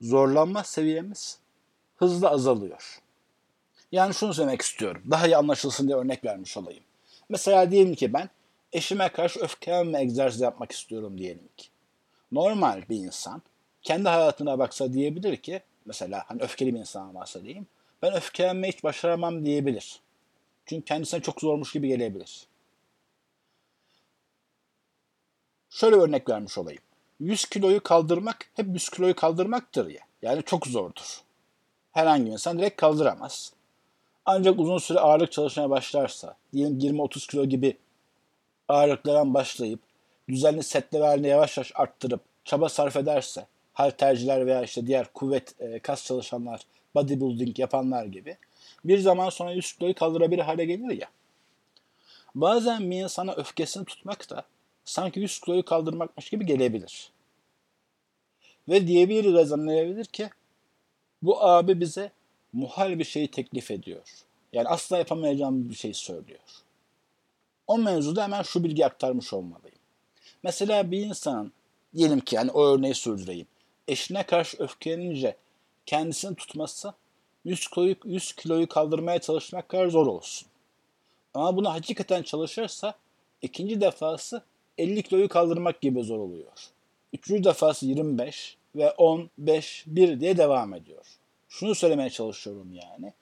zorlanma 0.00 0.64
seviyemiz 0.64 1.38
hızla 1.96 2.30
azalıyor. 2.30 3.00
Yani 3.92 4.14
şunu 4.14 4.34
söylemek 4.34 4.62
istiyorum. 4.62 5.02
Daha 5.10 5.26
iyi 5.26 5.36
anlaşılsın 5.36 5.88
diye 5.88 5.96
örnek 5.96 6.24
vermiş 6.24 6.56
olayım. 6.56 6.84
Mesela 7.28 7.70
diyelim 7.70 7.94
ki 7.94 8.12
ben 8.12 8.30
eşime 8.72 9.08
karşı 9.08 9.40
öfkelenme 9.40 10.00
egzersizi 10.00 10.44
yapmak 10.44 10.72
istiyorum 10.72 11.18
diyelim 11.18 11.48
ki. 11.56 11.71
Normal 12.32 12.82
bir 12.88 12.96
insan 12.96 13.42
kendi 13.82 14.08
hayatına 14.08 14.58
baksa 14.58 14.92
diyebilir 14.92 15.36
ki 15.36 15.60
mesela 15.84 16.24
hani 16.26 16.42
öfkeli 16.42 16.74
bir 16.74 16.78
insan 16.78 17.14
varsa 17.14 17.42
diyeyim 17.42 17.66
ben 18.02 18.14
öfkelenmeyi 18.14 18.72
hiç 18.72 18.84
başaramam 18.84 19.44
diyebilir. 19.44 20.00
Çünkü 20.66 20.84
kendisine 20.84 21.20
çok 21.20 21.40
zormuş 21.40 21.72
gibi 21.72 21.88
gelebilir. 21.88 22.46
Şöyle 25.70 25.96
örnek 25.96 26.28
vermiş 26.28 26.58
olayım. 26.58 26.82
100 27.20 27.44
kiloyu 27.44 27.82
kaldırmak 27.82 28.50
hep 28.54 28.66
100 28.66 28.88
kiloyu 28.88 29.16
kaldırmaktır 29.16 29.90
ya. 29.90 30.00
Yani 30.22 30.42
çok 30.42 30.66
zordur. 30.66 31.20
Herhangi 31.92 32.26
bir 32.26 32.30
insan 32.30 32.58
direkt 32.58 32.76
kaldıramaz. 32.80 33.52
Ancak 34.26 34.60
uzun 34.60 34.78
süre 34.78 34.98
ağırlık 34.98 35.32
çalışmaya 35.32 35.70
başlarsa, 35.70 36.36
diyelim 36.52 36.78
20-30 36.78 37.30
kilo 37.30 37.44
gibi 37.44 37.76
ağırlıklardan 38.68 39.34
başlayıp 39.34 39.80
düzenli 40.28 40.62
setler 40.62 41.00
halinde 41.00 41.28
yavaş 41.28 41.56
yavaş 41.56 41.72
arttırıp 41.74 42.20
çaba 42.44 42.68
sarf 42.68 42.96
ederse, 42.96 43.46
halterciler 43.72 44.46
veya 44.46 44.62
işte 44.62 44.86
diğer 44.86 45.12
kuvvet 45.12 45.60
e, 45.60 45.78
kas 45.78 46.06
çalışanlar, 46.06 46.60
bodybuilding 46.94 47.58
yapanlar 47.58 48.04
gibi 48.04 48.36
bir 48.84 48.98
zaman 48.98 49.30
sonra 49.30 49.50
100 49.50 49.72
kiloyu 49.72 49.94
kaldırabilir 49.94 50.42
hale 50.42 50.64
gelir 50.64 51.00
ya. 51.00 51.08
Bazen 52.34 52.90
bir 52.90 53.02
insana 53.02 53.32
öfkesini 53.32 53.84
tutmak 53.84 54.30
da 54.30 54.44
sanki 54.84 55.20
100 55.20 55.40
kiloyu 55.40 55.64
kaldırmakmış 55.64 56.30
gibi 56.30 56.46
gelebilir. 56.46 57.10
Ve 58.68 58.86
diyebilir 58.86 59.34
ve 59.34 59.44
zannedilebilir 59.44 60.04
ki 60.04 60.30
bu 61.22 61.44
abi 61.44 61.80
bize 61.80 62.12
muhal 62.52 62.98
bir 62.98 63.04
şeyi 63.04 63.30
teklif 63.30 63.70
ediyor. 63.70 64.02
Yani 64.52 64.68
asla 64.68 64.98
yapamayacağım 64.98 65.70
bir 65.70 65.74
şey 65.74 65.94
söylüyor. 65.94 66.40
O 67.66 67.78
mevzuda 67.78 68.24
hemen 68.24 68.42
şu 68.42 68.64
bilgi 68.64 68.86
aktarmış 68.86 69.32
olmalıyım. 69.32 69.71
Mesela 70.42 70.90
bir 70.90 71.06
insanın 71.06 71.52
diyelim 71.94 72.20
ki 72.20 72.36
yani 72.36 72.50
o 72.50 72.64
örneği 72.64 72.94
sürdüreyim. 72.94 73.46
Eşine 73.88 74.22
karşı 74.22 74.56
öfkelenince 74.62 75.36
kendisini 75.86 76.34
tutması 76.36 76.94
100 77.44 77.68
kiloyu, 77.68 77.96
100 78.04 78.32
kiloyu 78.32 78.68
kaldırmaya 78.68 79.18
çalışmak 79.18 79.68
kadar 79.68 79.88
zor 79.88 80.06
olsun. 80.06 80.48
Ama 81.34 81.56
bunu 81.56 81.72
hakikaten 81.72 82.22
çalışırsa 82.22 82.94
ikinci 83.42 83.80
defası 83.80 84.42
50 84.78 85.02
kiloyu 85.02 85.28
kaldırmak 85.28 85.80
gibi 85.80 86.04
zor 86.04 86.18
oluyor. 86.18 86.52
Üçüncü 87.12 87.44
defası 87.44 87.86
25 87.86 88.56
ve 88.76 88.90
10, 88.90 89.30
5, 89.38 89.84
1 89.86 90.20
diye 90.20 90.36
devam 90.36 90.74
ediyor. 90.74 91.06
Şunu 91.48 91.74
söylemeye 91.74 92.10
çalışıyorum 92.10 92.72
yani. 92.74 93.12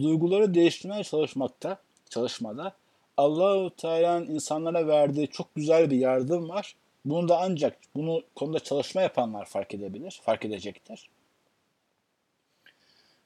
Duyguları 0.00 0.54
değiştirmeye 0.54 1.04
çalışmakta, 1.04 1.78
çalışmada 2.10 2.72
Allahu 3.16 3.76
Teala'nın 3.76 4.26
insanlara 4.26 4.86
verdiği 4.86 5.28
çok 5.28 5.54
güzel 5.54 5.90
bir 5.90 5.96
yardım 5.96 6.48
var. 6.48 6.76
Bunu 7.04 7.28
da 7.28 7.40
ancak 7.40 7.76
bunu 7.96 8.22
konuda 8.34 8.60
çalışma 8.60 9.02
yapanlar 9.02 9.44
fark 9.44 9.74
edebilir, 9.74 10.20
fark 10.22 10.44
edecektir. 10.44 11.10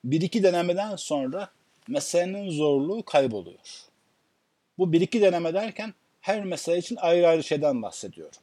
Bir 0.04 0.20
iki 0.20 0.42
denemeden 0.42 0.96
sonra 0.96 1.48
meselenin 1.88 2.50
zorluğu 2.50 3.02
kayboluyor. 3.02 3.88
Bu 4.78 4.92
bir 4.92 5.00
iki 5.00 5.20
deneme 5.20 5.54
derken 5.54 5.94
her 6.20 6.44
mesele 6.44 6.78
için 6.78 6.96
ayrı 6.96 7.28
ayrı 7.28 7.44
şeyden 7.44 7.82
bahsediyorum. 7.82 8.38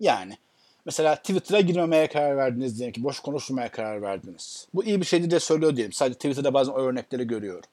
Yani 0.00 0.38
mesela 0.84 1.16
Twitter'a 1.16 1.60
girmemeye 1.60 2.08
karar 2.08 2.36
verdiniz 2.36 2.78
diyelim 2.78 2.92
ki 2.92 3.04
boş 3.04 3.20
konuşmaya 3.20 3.70
karar 3.70 4.02
verdiniz. 4.02 4.68
Bu 4.74 4.84
iyi 4.84 5.00
bir 5.00 5.06
şeydi 5.06 5.30
de 5.30 5.40
söylüyor 5.40 5.76
diyelim. 5.76 5.92
Sadece 5.92 6.14
Twitter'da 6.14 6.54
bazen 6.54 6.72
o 6.72 6.78
örnekleri 6.78 7.26
görüyorum. 7.26 7.70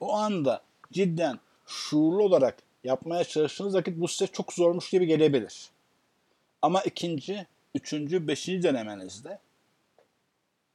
O 0.00 0.12
anda 0.12 0.62
cidden 0.92 1.38
şuurlu 1.66 2.22
olarak 2.22 2.56
yapmaya 2.84 3.24
çalıştığınız 3.24 3.74
vakit 3.74 4.00
bu 4.00 4.08
size 4.08 4.26
çok 4.26 4.52
zormuş 4.52 4.90
gibi 4.90 5.06
gelebilir. 5.06 5.70
Ama 6.62 6.82
ikinci, 6.82 7.46
üçüncü, 7.74 8.28
beşinci 8.28 8.62
denemenizde 8.62 9.38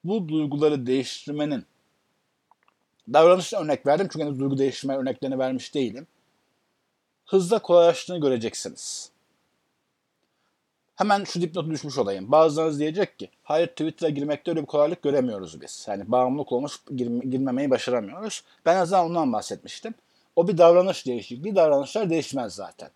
bu 0.04 0.30
duyguları 0.30 0.88
değiştirmenin 0.88 1.66
davranış 3.14 3.54
örnek 3.54 3.86
verdim 3.86 4.08
çünkü 4.12 4.26
henüz 4.26 4.40
duygu 4.40 4.58
değiştirme 4.58 4.98
örneklerini 4.98 5.40
vermiş 5.40 5.74
değilim. 5.74 6.08
Hızla 7.26 7.60
kolaylaştığını 7.60 8.22
göreceksiniz. 8.22 9.12
Hemen 10.96 11.24
şu 11.24 11.42
dipnotu 11.42 11.72
düşmüş 11.72 11.98
olayım. 11.98 12.32
Bazılarınız 12.32 12.80
diyecek 12.80 13.20
ki 13.20 13.30
hayır 13.44 13.68
Twitter'a 13.68 14.10
girmekte 14.10 14.52
öyle 14.52 14.62
bir 14.62 14.66
kolaylık 14.66 15.02
göremiyoruz 15.02 15.62
biz. 15.62 15.86
Yani 15.90 16.12
bağımlılık 16.12 16.52
olmuş 16.52 16.80
girmemeyi 17.30 17.70
başaramıyoruz. 17.70 18.44
Ben 18.66 18.76
azından 18.76 19.06
ondan 19.06 19.34
bahsetmiştim. 19.34 19.94
O 20.38 20.48
bir 20.48 20.58
davranış 20.58 21.06
değişikliği. 21.06 21.56
Davranışlar 21.56 22.10
değişmez 22.10 22.56
zaten. 22.56 22.90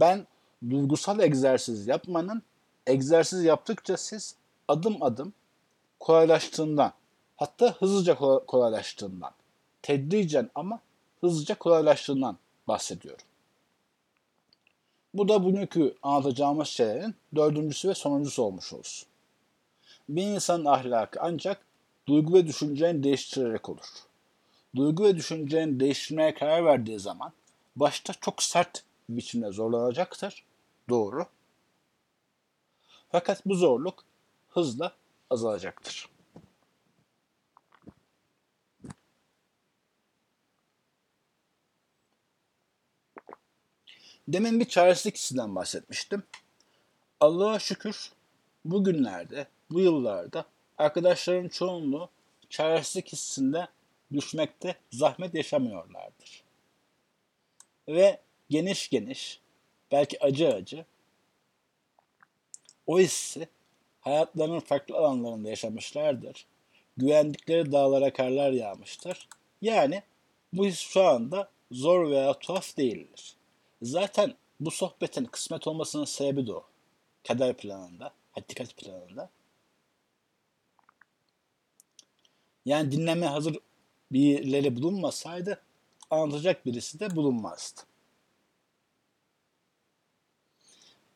Ben 0.00 0.26
duygusal 0.70 1.20
egzersiz 1.20 1.86
yapmanın 1.86 2.42
egzersiz 2.86 3.44
yaptıkça 3.44 3.96
siz 3.96 4.34
adım 4.68 5.02
adım 5.02 5.32
kolaylaştığından 6.00 6.92
hatta 7.36 7.72
hızlıca 7.78 8.14
kolaylaştığından 8.46 9.30
tedricen 9.82 10.50
ama 10.54 10.80
hızlıca 11.20 11.54
kolaylaştığından 11.54 12.38
bahsediyorum. 12.68 13.26
Bu 15.14 15.28
da 15.28 15.44
bugünkü 15.44 15.94
anlatacağımız 16.02 16.68
şeylerin 16.68 17.14
dördüncüsü 17.34 17.88
ve 17.88 17.94
sonuncusu 17.94 18.42
olmuş 18.42 18.72
olsun. 18.72 19.08
Bir 20.08 20.22
insanın 20.22 20.64
ahlakı 20.64 21.20
ancak 21.22 21.60
duygu 22.08 22.34
ve 22.34 22.46
düşünceni 22.46 23.02
değiştirerek 23.02 23.68
olur. 23.68 23.86
Duygu 24.74 25.04
ve 25.04 25.16
düşünceni 25.16 25.80
değiştirmeye 25.80 26.34
karar 26.34 26.64
verdiği 26.64 27.00
zaman 27.00 27.32
başta 27.76 28.14
çok 28.14 28.42
sert 28.42 28.84
biçimde 29.08 29.50
zorlanacaktır. 29.50 30.44
Doğru. 30.88 31.26
Fakat 33.12 33.46
bu 33.46 33.54
zorluk 33.54 34.04
hızla 34.48 34.92
azalacaktır. 35.30 36.08
Demin 44.28 44.60
bir 44.60 44.64
çaresizlik 44.64 45.16
hissinden 45.16 45.54
bahsetmiştim. 45.54 46.22
Allah'a 47.20 47.58
şükür 47.58 48.12
bugünlerde, 48.64 49.46
bu 49.70 49.80
yıllarda 49.80 50.44
arkadaşların 50.78 51.48
çoğunluğu 51.48 52.08
çaresizlik 52.50 53.12
hissinde 53.12 53.68
düşmekte 54.12 54.76
zahmet 54.92 55.34
yaşamıyorlardır. 55.34 56.42
Ve 57.88 58.20
geniş 58.50 58.88
geniş, 58.88 59.40
belki 59.92 60.24
acı 60.24 60.48
acı 60.48 60.84
o 62.86 62.98
hissi 62.98 63.48
hayatlarının 64.00 64.60
farklı 64.60 64.96
alanlarında 64.96 65.48
yaşamışlardır. 65.48 66.46
Güvendikleri 66.96 67.72
dağlara 67.72 68.12
karlar 68.12 68.52
yağmıştır. 68.52 69.28
Yani 69.62 70.02
bu 70.52 70.66
his 70.66 70.78
şu 70.78 71.02
anda 71.02 71.50
zor 71.70 72.10
veya 72.10 72.38
tuhaf 72.38 72.76
değildir. 72.76 73.36
Zaten 73.82 74.34
bu 74.60 74.70
sohbetin 74.70 75.24
kısmet 75.24 75.66
olmasının 75.66 76.04
sebebi 76.04 76.46
de 76.46 76.52
o. 76.52 76.64
Kader 77.28 77.56
planında, 77.56 78.12
hakikat 78.32 78.76
planında. 78.76 79.30
Yani 82.64 82.92
dinleme 82.92 83.26
hazır 83.26 83.56
birileri 84.12 84.76
bulunmasaydı 84.76 85.62
anlatacak 86.10 86.66
birisi 86.66 87.00
de 87.00 87.16
bulunmazdı. 87.16 87.80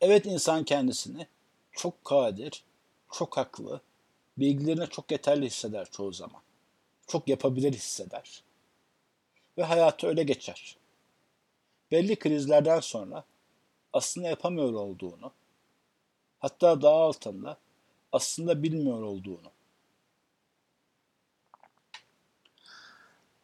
Evet 0.01 0.25
insan 0.25 0.63
kendisini 0.63 1.27
çok 1.71 2.05
kadir, 2.05 2.63
çok 3.11 3.37
haklı, 3.37 3.81
bilgilerine 4.37 4.87
çok 4.87 5.11
yeterli 5.11 5.45
hisseder 5.45 5.87
çoğu 5.91 6.13
zaman. 6.13 6.41
Çok 7.07 7.27
yapabilir 7.27 7.73
hisseder. 7.73 8.43
Ve 9.57 9.63
hayatı 9.63 10.07
öyle 10.07 10.23
geçer 10.23 10.77
belli 11.91 12.15
krizlerden 12.15 12.79
sonra 12.79 13.23
aslında 13.93 14.27
yapamıyor 14.27 14.73
olduğunu, 14.73 15.31
hatta 16.39 16.81
daha 16.81 16.95
altında 16.95 17.57
aslında 18.11 18.63
bilmiyor 18.63 19.01
olduğunu 19.01 19.51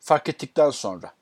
fark 0.07 0.29
ettikten 0.29 0.69
sonra 0.69 1.13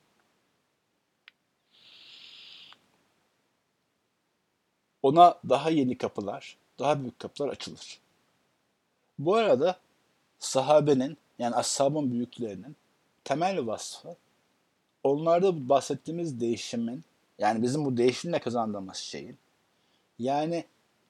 ona 5.02 5.40
daha 5.48 5.70
yeni 5.70 5.98
kapılar, 5.98 6.56
daha 6.78 7.00
büyük 7.00 7.18
kapılar 7.18 7.48
açılır. 7.48 8.00
Bu 9.18 9.34
arada 9.34 9.78
sahabenin 10.38 11.16
yani 11.38 11.54
ashabın 11.54 12.10
büyüklerinin 12.10 12.76
temel 13.24 13.66
vasfı 13.66 14.16
onlarda 15.02 15.68
bahsettiğimiz 15.68 16.40
değişimin 16.40 17.04
yani 17.38 17.62
bizim 17.62 17.84
bu 17.84 17.96
değişimle 17.96 18.38
kazandığımız 18.38 18.96
şeyin 18.96 19.38
yani 20.18 20.64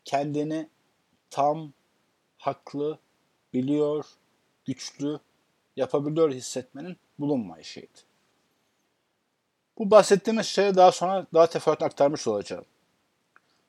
kendini 0.04 0.68
tam, 1.30 1.72
haklı, 2.38 2.98
biliyor, 3.52 4.06
güçlü, 4.64 5.20
yapabiliyor 5.76 6.32
hissetmenin 6.32 6.96
bulunmayışıydı. 7.18 7.98
Bu 9.78 9.90
bahsettiğimiz 9.90 10.46
şeye 10.46 10.74
daha 10.74 10.92
sonra 10.92 11.26
daha 11.34 11.46
teferruatlı 11.46 11.86
aktarmış 11.86 12.26
olacağım. 12.26 12.64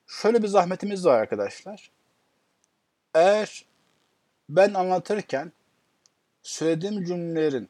Şöyle 0.08 0.44
bir 0.44 0.48
zahmetimiz 0.48 1.06
var 1.06 1.20
arkadaşlar. 1.20 1.92
Eğer 3.14 3.66
ben 4.50 4.74
anlatırken 4.74 5.52
söylediğim 6.44 7.06
cümlelerin 7.06 7.70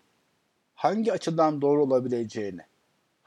hangi 0.75 1.13
açıdan 1.13 1.61
doğru 1.61 1.83
olabileceğini 1.83 2.61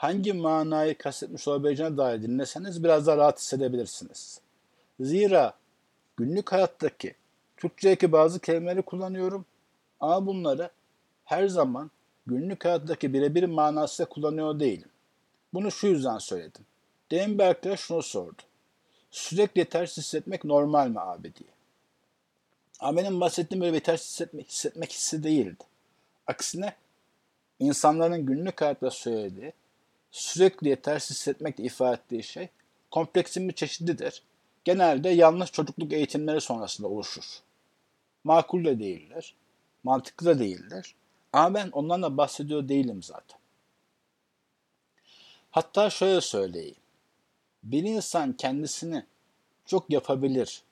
hangi 0.01 0.33
manayı 0.33 0.99
kastetmiş 0.99 1.49
olabileceğine 1.49 1.97
dair 1.97 2.23
dinleseniz 2.23 2.85
biraz 2.85 3.07
daha 3.07 3.17
rahat 3.17 3.39
hissedebilirsiniz. 3.39 4.41
Zira 5.01 5.55
günlük 6.17 6.53
hayattaki 6.53 7.15
Türkçedeki 7.57 8.13
bazı 8.13 8.41
kelimeleri 8.41 8.83
kullanıyorum 8.83 9.45
ama 10.01 10.27
bunları 10.27 10.71
her 11.25 11.49
zaman 11.49 11.91
günlük 12.31 12.65
hayattaki 12.65 13.15
birebir 13.15 13.45
manasıyla 13.45 14.09
kullanıyor 14.09 14.61
değilim. 14.61 14.89
Bunu 15.55 15.71
şu 15.71 15.87
yüzden 15.87 16.19
söyledim. 16.19 16.65
Demin 17.11 17.39
bir 17.39 17.45
arkadaş 17.45 17.81
şunu 17.81 18.03
sordu. 18.03 18.43
Sürekli 19.11 19.59
yetersiz 19.59 20.05
hissetmek 20.05 20.45
normal 20.45 20.89
mi 20.89 21.01
abi 21.01 21.35
diye. 21.35 21.51
Ama 22.81 22.97
benim 22.97 23.21
bahsettiğim 23.21 23.63
böyle 23.63 23.75
yetersiz 23.75 24.09
hissetmek, 24.11 24.49
hissetmek 24.49 24.93
hissi 24.93 25.23
değildi. 25.23 25.65
Aksine 26.27 26.75
insanların 27.59 28.27
günlük 28.27 28.61
hayatta 28.61 28.91
söylediği 28.91 29.53
sürekli 30.11 30.69
yetersiz 30.69 31.17
hissetmekle 31.17 31.65
ifade 31.65 31.95
ettiği 31.97 32.23
şey 32.23 32.49
kompleksin 32.91 33.49
bir 33.49 33.55
çeşididir. 33.55 34.23
genelde 34.65 35.09
yanlış 35.09 35.53
çocukluk 35.53 35.93
eğitimleri 35.93 36.41
sonrasında 36.41 36.89
oluşur. 36.89 37.25
Makul 38.25 38.65
de 38.65 38.79
değildir, 38.79 39.35
mantıklı 39.85 40.27
da 40.27 40.39
değildir. 40.39 40.95
Ama 41.33 41.55
ben 41.55 41.71
ondan 41.71 42.03
da 42.03 42.17
bahsediyor 42.17 42.69
değilim 42.69 43.03
zaten. 43.03 43.39
Hatta 45.51 45.91
şöyle 45.91 46.21
söyleyeyim. 46.21 46.77
Bir 47.63 47.83
insan 47.83 48.33
kendisini 48.33 49.07
çok 49.67 49.91
yapabilir, 49.91 50.63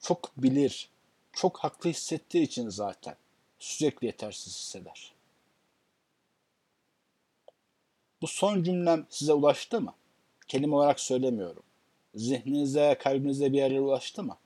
çok 0.00 0.36
bilir, 0.36 0.88
çok 1.32 1.58
haklı 1.58 1.90
hissettiği 1.90 2.42
için 2.42 2.68
zaten 2.68 3.16
sürekli 3.58 4.06
yetersiz 4.06 4.54
hisseder. 4.56 5.12
Bu 8.22 8.26
son 8.26 8.62
cümlem 8.62 9.06
size 9.10 9.32
ulaştı 9.32 9.80
mı? 9.80 9.94
Kelime 10.48 10.74
olarak 10.76 11.00
söylemiyorum. 11.00 11.62
Zihninize, 12.14 12.98
kalbinize 13.00 13.52
bir 13.52 13.58
yerlere 13.58 13.80
ulaştı 13.80 14.22
mı? 14.22 14.36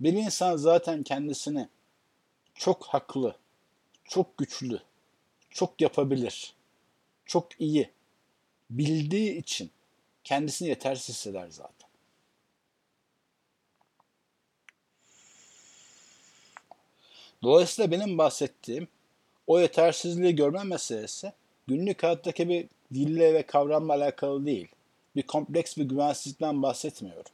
Bir 0.00 0.12
insan 0.12 0.56
zaten 0.56 1.02
kendisini 1.02 1.68
çok 2.54 2.84
haklı, 2.86 3.36
çok 4.08 4.38
güçlü, 4.38 4.80
çok 5.50 5.80
yapabilir, 5.80 6.54
çok 7.26 7.60
iyi 7.60 7.90
bildiği 8.70 9.36
için 9.36 9.70
kendisini 10.24 10.68
yetersiz 10.68 11.08
hisseder 11.16 11.48
zaten. 11.48 11.88
Dolayısıyla 17.42 17.90
benim 17.90 18.18
bahsettiğim 18.18 18.88
o 19.46 19.60
yetersizliği 19.60 20.36
görme 20.36 20.64
meselesi 20.64 21.32
günlük 21.66 22.02
hayattaki 22.02 22.48
bir 22.48 22.68
dille 22.94 23.34
ve 23.34 23.42
kavramla 23.42 23.92
alakalı 23.92 24.46
değil. 24.46 24.68
Bir 25.16 25.22
kompleks 25.22 25.76
bir 25.76 25.84
güvensizlikten 25.84 26.62
bahsetmiyorum. 26.62 27.32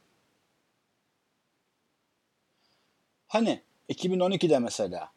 Hani 3.27 3.61
2012'de 3.89 4.59
mesela 4.59 5.14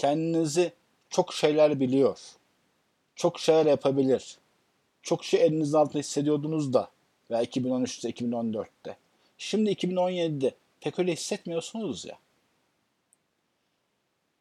kendinizi 0.00 0.72
çok 1.10 1.34
şeyler 1.34 1.80
biliyor, 1.80 2.18
çok 3.14 3.40
şeyler 3.40 3.66
yapabilir, 3.66 4.38
çok 5.02 5.24
şey 5.24 5.42
elinizin 5.42 5.78
altında 5.78 5.98
hissediyordunuz 5.98 6.72
da 6.72 6.90
veya 7.30 7.42
2013'te, 7.44 8.10
2014'te. 8.10 8.96
Şimdi 9.38 9.70
2017'de 9.70 10.54
pek 10.80 10.98
öyle 10.98 11.12
hissetmiyorsunuz 11.12 12.04
ya. 12.04 12.18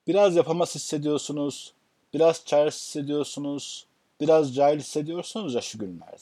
Biraz 0.08 0.36
yapamaz 0.36 0.76
hissediyorsunuz, 0.76 1.74
biraz 2.14 2.46
çaresiz 2.46 2.82
hissediyorsunuz, 2.82 3.86
biraz 4.22 4.56
cahil 4.56 4.80
hissediyorsunuz 4.80 5.54
ya 5.54 5.62
şu 5.62 5.80
günlerde. 5.80 6.18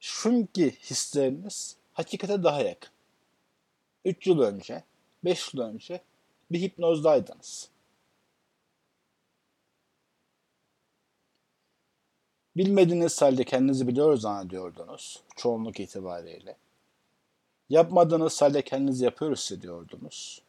Çünkü 0.00 0.70
hisleriniz 0.70 1.76
hakikate 1.92 2.42
daha 2.42 2.62
yakın. 2.62 2.90
3 4.04 4.26
yıl 4.26 4.40
önce, 4.40 4.84
5 5.24 5.54
yıl 5.54 5.62
önce 5.62 6.00
bir 6.52 6.60
hipnozdaydınız. 6.60 7.68
Bilmediğiniz 12.56 13.22
halde 13.22 13.44
kendinizi 13.44 13.88
biliyor 13.88 14.16
zannediyordunuz 14.16 15.22
çoğunluk 15.36 15.80
itibariyle. 15.80 16.56
Yapmadığınız 17.70 18.42
halde 18.42 18.62
kendinizi 18.62 19.04
yapıyor 19.04 19.36
hissediyordunuz. 19.36 20.42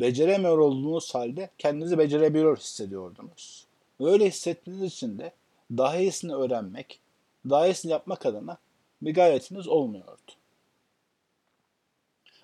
Beceremiyor 0.00 0.58
olduğunuz 0.58 1.14
halde 1.14 1.50
kendinizi 1.58 1.98
becerebiliyor 1.98 2.56
hissediyordunuz. 2.56 3.66
Öyle 4.00 4.26
hissettiğiniz 4.26 4.92
için 4.92 5.18
de 5.18 5.32
daha 5.70 5.96
iyisini 5.96 6.34
öğrenmek, 6.34 7.00
daha 7.50 7.66
iyisini 7.66 7.92
yapmak 7.92 8.26
adına 8.26 8.58
bir 9.02 9.14
gayretiniz 9.14 9.68
olmuyordu. 9.68 10.32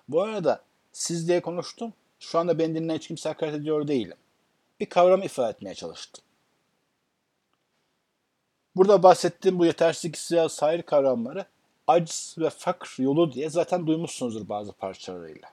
Bu 0.07 0.21
arada 0.21 0.63
siz 0.91 1.27
diye 1.27 1.41
konuştum. 1.41 1.93
Şu 2.19 2.39
anda 2.39 2.59
beni 2.59 2.75
dinleyen 2.75 2.97
hiç 2.97 3.07
kimse 3.07 3.29
hakaret 3.29 3.55
ediyor 3.55 3.87
değilim. 3.87 4.17
Bir 4.79 4.85
kavram 4.85 5.23
ifade 5.23 5.49
etmeye 5.49 5.75
çalıştım. 5.75 6.23
Burada 8.75 9.03
bahsettiğim 9.03 9.59
bu 9.59 9.65
yetersizlik 9.65 10.15
hissiyatı 10.15 10.55
sair 10.55 10.81
kavramları 10.81 11.45
aciz 11.87 12.35
ve 12.37 12.49
fakr 12.49 12.99
yolu 12.99 13.31
diye 13.31 13.49
zaten 13.49 13.87
duymuşsunuzdur 13.87 14.49
bazı 14.49 14.73
parçalarıyla. 14.73 15.49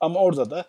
Ama 0.00 0.20
orada 0.20 0.50
da 0.50 0.64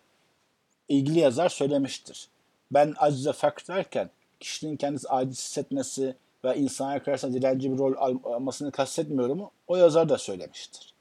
ilgili 0.90 1.20
yazar 1.20 1.50
söylemiştir. 1.50 2.30
Ben 2.72 2.94
aciz 2.98 3.28
ve 3.28 3.34
fakr 3.34 3.68
derken 3.68 4.10
kişinin 4.40 4.78
kendisi 4.78 5.10
aciz 5.10 5.40
hissetmesi 5.40 6.16
ve 6.46 6.58
insana 6.58 7.04
karşısında 7.04 7.34
direnci 7.34 7.72
bir 7.72 7.78
rol 7.78 7.94
almasını 8.24 8.72
kastetmiyorum. 8.72 9.50
O 9.68 9.76
yazar 9.76 10.10
da 10.10 10.18
söylemiştir. 10.18 10.94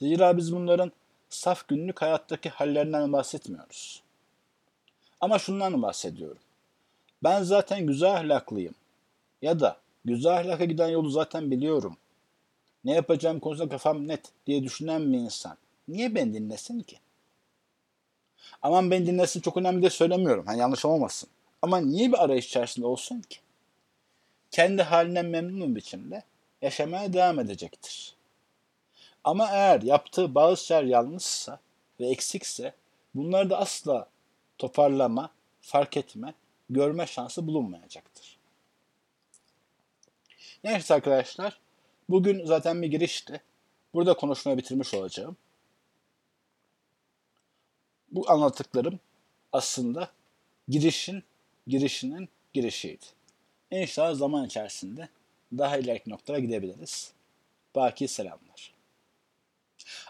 Zira 0.00 0.36
biz 0.36 0.54
bunların 0.54 0.92
saf 1.34 1.68
günlük 1.68 2.02
hayattaki 2.02 2.48
hallerinden 2.48 3.12
bahsetmiyoruz. 3.12 4.02
Ama 5.20 5.38
şundan 5.38 5.82
bahsediyorum. 5.82 6.42
Ben 7.22 7.42
zaten 7.42 7.86
güzel 7.86 8.16
ahlaklıyım. 8.16 8.74
Ya 9.42 9.60
da 9.60 9.76
güzel 10.04 10.38
ahlaka 10.38 10.64
giden 10.64 10.88
yolu 10.88 11.10
zaten 11.10 11.50
biliyorum. 11.50 11.96
Ne 12.84 12.92
yapacağım 12.92 13.40
konusunda 13.40 13.68
kafam 13.68 14.08
net 14.08 14.20
diye 14.46 14.62
düşünen 14.62 15.12
bir 15.12 15.18
insan. 15.18 15.56
Niye 15.88 16.14
ben 16.14 16.34
dinlesin 16.34 16.80
ki? 16.80 16.98
Aman 18.62 18.90
ben 18.90 19.06
dinlesin 19.06 19.40
çok 19.40 19.56
önemli 19.56 19.82
de 19.82 19.90
söylemiyorum. 19.90 20.46
Hani 20.46 20.58
yanlış 20.58 20.84
olmasın. 20.84 21.28
Ama 21.62 21.80
niye 21.80 22.12
bir 22.12 22.24
arayış 22.24 22.46
içerisinde 22.46 22.86
olsun 22.86 23.20
ki? 23.20 23.38
Kendi 24.50 24.82
haline 24.82 25.22
memnun 25.22 25.76
biçimde 25.76 26.22
yaşamaya 26.62 27.12
devam 27.12 27.40
edecektir. 27.40 28.13
Ama 29.24 29.50
eğer 29.50 29.82
yaptığı 29.82 30.34
bazı 30.34 30.64
şeyler 30.64 30.82
yanlışsa 30.84 31.60
ve 32.00 32.06
eksikse 32.06 32.74
bunları 33.14 33.50
da 33.50 33.58
asla 33.58 34.08
toparlama, 34.58 35.30
fark 35.60 35.96
etme, 35.96 36.34
görme 36.70 37.06
şansı 37.06 37.46
bulunmayacaktır. 37.46 38.38
Neyse 40.64 40.94
arkadaşlar, 40.94 41.60
bugün 42.08 42.44
zaten 42.44 42.82
bir 42.82 42.88
girişti. 42.88 43.40
Burada 43.94 44.14
konuşmayı 44.16 44.58
bitirmiş 44.58 44.94
olacağım. 44.94 45.36
Bu 48.10 48.30
anlattıklarım 48.30 49.00
aslında 49.52 50.10
girişin, 50.68 51.24
girişinin 51.66 52.28
girişiydi. 52.52 53.04
İnşallah 53.70 54.14
zaman 54.14 54.46
içerisinde 54.46 55.08
daha 55.52 55.78
ileriki 55.78 56.10
noktalara 56.10 56.40
gidebiliriz. 56.40 57.12
Baki 57.74 58.08
selamlar. 58.08 58.73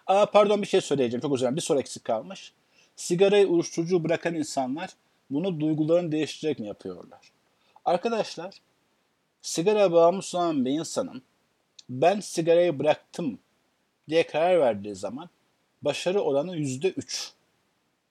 Aa 0.06 0.26
pardon 0.26 0.62
bir 0.62 0.66
şey 0.66 0.80
söyleyeceğim. 0.80 1.20
Çok 1.20 1.34
özür. 1.34 1.56
Bir 1.56 1.60
soru 1.60 1.80
eksik 1.80 2.04
kalmış. 2.04 2.52
Sigarayı 2.96 3.46
uyuşturucu 3.46 4.04
bırakan 4.04 4.34
insanlar 4.34 4.90
bunu 5.30 5.60
duygularını 5.60 6.12
değiştirerek 6.12 6.58
mi 6.58 6.66
yapıyorlar? 6.66 7.32
Arkadaşlar 7.84 8.54
sigara 9.42 9.92
bağımlısı 9.92 10.38
olan 10.38 10.64
bir 10.64 10.70
insanın 10.70 11.22
ben 11.88 12.20
sigarayı 12.20 12.78
bıraktım 12.78 13.38
diye 14.08 14.26
karar 14.26 14.60
verdiği 14.60 14.94
zaman 14.94 15.30
başarı 15.82 16.20
oranı 16.20 16.56
yüzde 16.56 16.88
üç. 16.88 17.32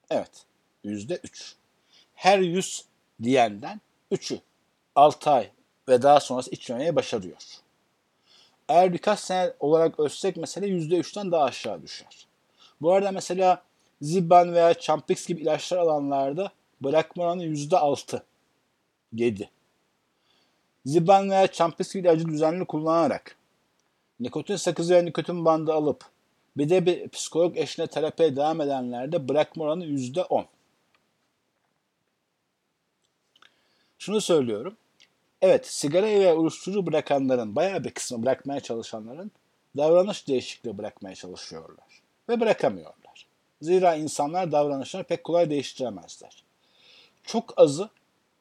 Evet, 0.09 0.45
yüzde 0.83 1.19
üç. 1.23 1.55
Her 2.15 2.39
yüz 2.39 2.85
diyenden 3.23 3.81
üçü 4.11 4.39
altı 4.95 5.29
ay 5.29 5.49
ve 5.89 6.01
daha 6.01 6.19
sonrası 6.19 6.51
içmemeye 6.51 6.95
başarıyor. 6.95 7.62
Eğer 8.69 8.93
birkaç 8.93 9.19
sene 9.19 9.53
olarak 9.59 9.99
ölçsek 9.99 10.37
mesela 10.37 10.67
yüzde 10.67 10.97
üçten 10.97 11.31
daha 11.31 11.43
aşağı 11.43 11.81
düşer. 11.81 12.27
Bu 12.81 12.93
arada 12.93 13.11
mesela 13.11 13.63
Zibban 14.01 14.53
veya 14.53 14.73
Champix 14.73 15.27
gibi 15.27 15.41
ilaçlar 15.41 15.77
alanlarda 15.77 16.51
bırakma 16.81 17.23
oranı 17.23 17.43
yüzde 17.43 17.77
altı. 17.77 18.23
Yedi. 19.13 19.49
Zibban 20.85 21.29
veya 21.29 21.51
Champix 21.51 21.93
gibi 21.93 22.07
ilacı 22.07 22.27
düzenli 22.27 22.65
kullanarak 22.65 23.35
nikotin 24.19 24.55
sakızı 24.55 24.95
ve 24.95 25.05
nikotin 25.05 25.45
bandı 25.45 25.73
alıp 25.73 26.05
bir 26.57 26.69
de 26.69 26.85
bir 26.85 27.09
psikolog 27.09 27.57
eşine 27.57 27.87
terapiye 27.87 28.35
devam 28.35 28.61
edenlerde 28.61 29.29
bırakma 29.29 29.63
oranı 29.63 29.85
yüzde 29.85 30.23
on. 30.23 30.45
Şunu 33.99 34.21
söylüyorum. 34.21 34.77
Evet, 35.43 35.67
sigarayı 35.67 36.19
ve 36.19 36.33
uyuşturucu 36.33 36.85
bırakanların 36.85 37.55
bayağı 37.55 37.83
bir 37.83 37.91
kısmı 37.91 38.23
bırakmaya 38.23 38.59
çalışanların 38.59 39.31
davranış 39.77 40.27
değişikliği 40.27 40.77
bırakmaya 40.77 41.15
çalışıyorlar. 41.15 42.01
Ve 42.29 42.39
bırakamıyorlar. 42.39 43.27
Zira 43.61 43.95
insanlar 43.95 44.51
davranışlarını 44.51 45.07
pek 45.07 45.23
kolay 45.23 45.49
değiştiremezler. 45.49 46.43
Çok 47.23 47.53
azı 47.57 47.89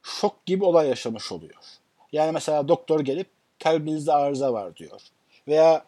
şok 0.03 0.47
gibi 0.47 0.65
olay 0.65 0.89
yaşamış 0.89 1.33
oluyor. 1.33 1.63
Yani 2.13 2.33
mesela 2.33 2.69
doktor 2.69 3.01
gelip 3.01 3.27
kalbinizde 3.63 4.13
arıza 4.13 4.53
var 4.53 4.77
diyor. 4.77 5.01
Veya 5.49 5.85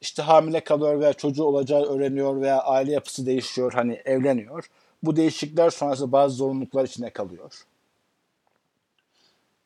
işte 0.00 0.22
hamile 0.22 0.64
kalıyor 0.64 1.00
veya 1.00 1.12
çocuğu 1.12 1.44
olacağı 1.44 1.82
öğreniyor 1.82 2.40
veya 2.40 2.62
aile 2.62 2.92
yapısı 2.92 3.26
değişiyor 3.26 3.72
hani 3.72 4.02
evleniyor. 4.04 4.70
Bu 5.02 5.16
değişiklikler 5.16 5.70
sonrası 5.70 6.12
bazı 6.12 6.36
zorunluluklar 6.36 6.84
içine 6.84 7.10
kalıyor. 7.10 7.64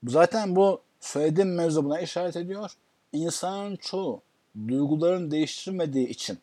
Zaten 0.04 0.56
bu 0.56 0.80
söylediğim 1.02 1.54
mevzu 1.54 1.84
buna 1.84 2.00
işaret 2.00 2.36
ediyor. 2.36 2.70
İnsanın 3.12 3.76
çoğu 3.76 4.22
duygularını 4.68 5.30
değiştirmediği 5.30 6.08
için 6.08 6.38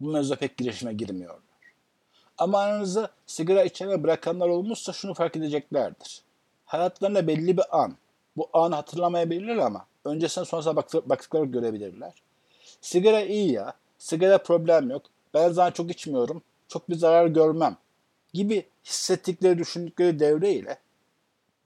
bu 0.00 0.12
mevzuda 0.12 0.36
pek 0.36 0.56
girişime 0.56 0.92
girmiyorlar. 0.92 1.42
Ama 2.38 2.58
aranızda 2.58 3.10
sigara 3.26 3.64
içen 3.64 4.02
bırakanlar 4.02 4.48
olmuşsa 4.48 4.92
şunu 4.92 5.14
fark 5.14 5.36
edeceklerdir. 5.36 6.22
Hayatlarında 6.64 7.26
belli 7.26 7.56
bir 7.56 7.78
an, 7.82 7.96
bu 8.36 8.48
anı 8.52 8.74
hatırlamayabilirler 8.74 9.56
ama 9.56 9.86
öncesine 10.04 10.44
sonrasına 10.44 10.76
baktıkları 10.76 11.44
görebilirler. 11.44 12.12
Sigara 12.80 13.20
iyi 13.20 13.52
ya, 13.52 13.74
sigara 13.98 14.38
problem 14.38 14.90
yok, 14.90 15.02
ben 15.34 15.52
zaten 15.52 15.72
çok 15.72 15.90
içmiyorum, 15.90 16.42
çok 16.68 16.90
bir 16.90 16.96
zarar 16.96 17.26
görmem 17.26 17.76
gibi 18.34 18.66
hissettikleri, 18.84 19.58
düşündükleri 19.58 20.18
devreyle 20.18 20.78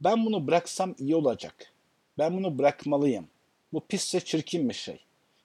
ben 0.00 0.26
bunu 0.26 0.46
bıraksam 0.46 0.94
iyi 0.98 1.16
olacak, 1.16 1.72
ben 2.18 2.36
bunu 2.36 2.58
bırakmalıyım, 2.58 3.28
bu 3.72 3.86
pis 3.86 4.14
ve 4.14 4.20
çirkin 4.20 4.68
bir 4.68 4.74
şey 4.74 5.00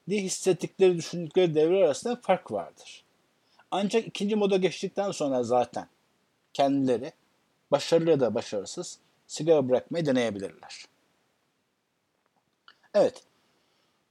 diye 0.08 0.22
hissettikleri, 0.22 0.96
düşündükleri 0.96 1.54
devre 1.54 1.84
arasında 1.84 2.16
fark 2.16 2.52
vardır. 2.52 3.04
Ancak 3.70 4.06
ikinci 4.06 4.36
moda 4.36 4.56
geçtikten 4.56 5.10
sonra 5.10 5.42
zaten 5.42 5.88
kendileri 6.52 7.12
başarılı 7.70 8.10
ya 8.10 8.20
da 8.20 8.34
başarısız 8.34 8.98
sigara 9.26 9.68
bırakmayı 9.68 10.06
deneyebilirler. 10.06 10.84
Evet, 12.94 13.22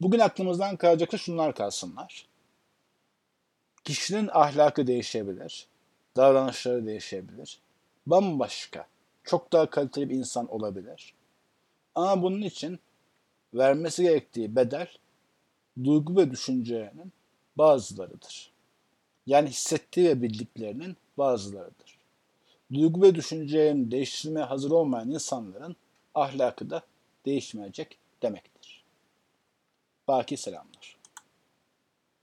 bugün 0.02 0.20
aklımızdan 0.20 0.78
kalacaksa 0.78 1.18
şunlar 1.18 1.56
kalsınlar. 1.56 2.28
Kişinin 3.84 4.30
ahlakı 4.34 4.88
değişebilir, 4.88 5.68
davranışları 6.16 6.86
değişebilir. 6.86 7.60
Bambaşka, 8.06 8.88
çok 9.26 9.54
daha 9.54 9.70
kaliteli 9.70 10.10
bir 10.10 10.16
insan 10.16 10.48
olabilir. 10.48 11.14
Ama 11.96 12.24
bunun 12.24 12.42
için 12.42 12.80
vermesi 13.54 14.04
gerektiği 14.04 14.56
bedel 14.56 14.88
duygu 15.84 16.18
ve 16.18 16.32
düşüncelerinin 16.32 17.14
bazılarıdır. 17.58 18.52
Yani 19.28 19.50
hissettiği 19.50 20.08
ve 20.10 20.22
bildiklerinin 20.22 20.98
bazılarıdır. 21.18 21.98
Duygu 22.74 23.02
ve 23.02 23.16
düşüncelerini 23.16 23.92
değiştirmeye 23.92 24.46
hazır 24.46 24.72
olmayan 24.72 25.12
insanların 25.12 25.76
ahlakı 26.16 26.70
da 26.70 26.82
değişmeyecek 27.26 27.98
demektir. 28.22 28.84
Baki 30.08 30.38
selamlar. 30.38 30.95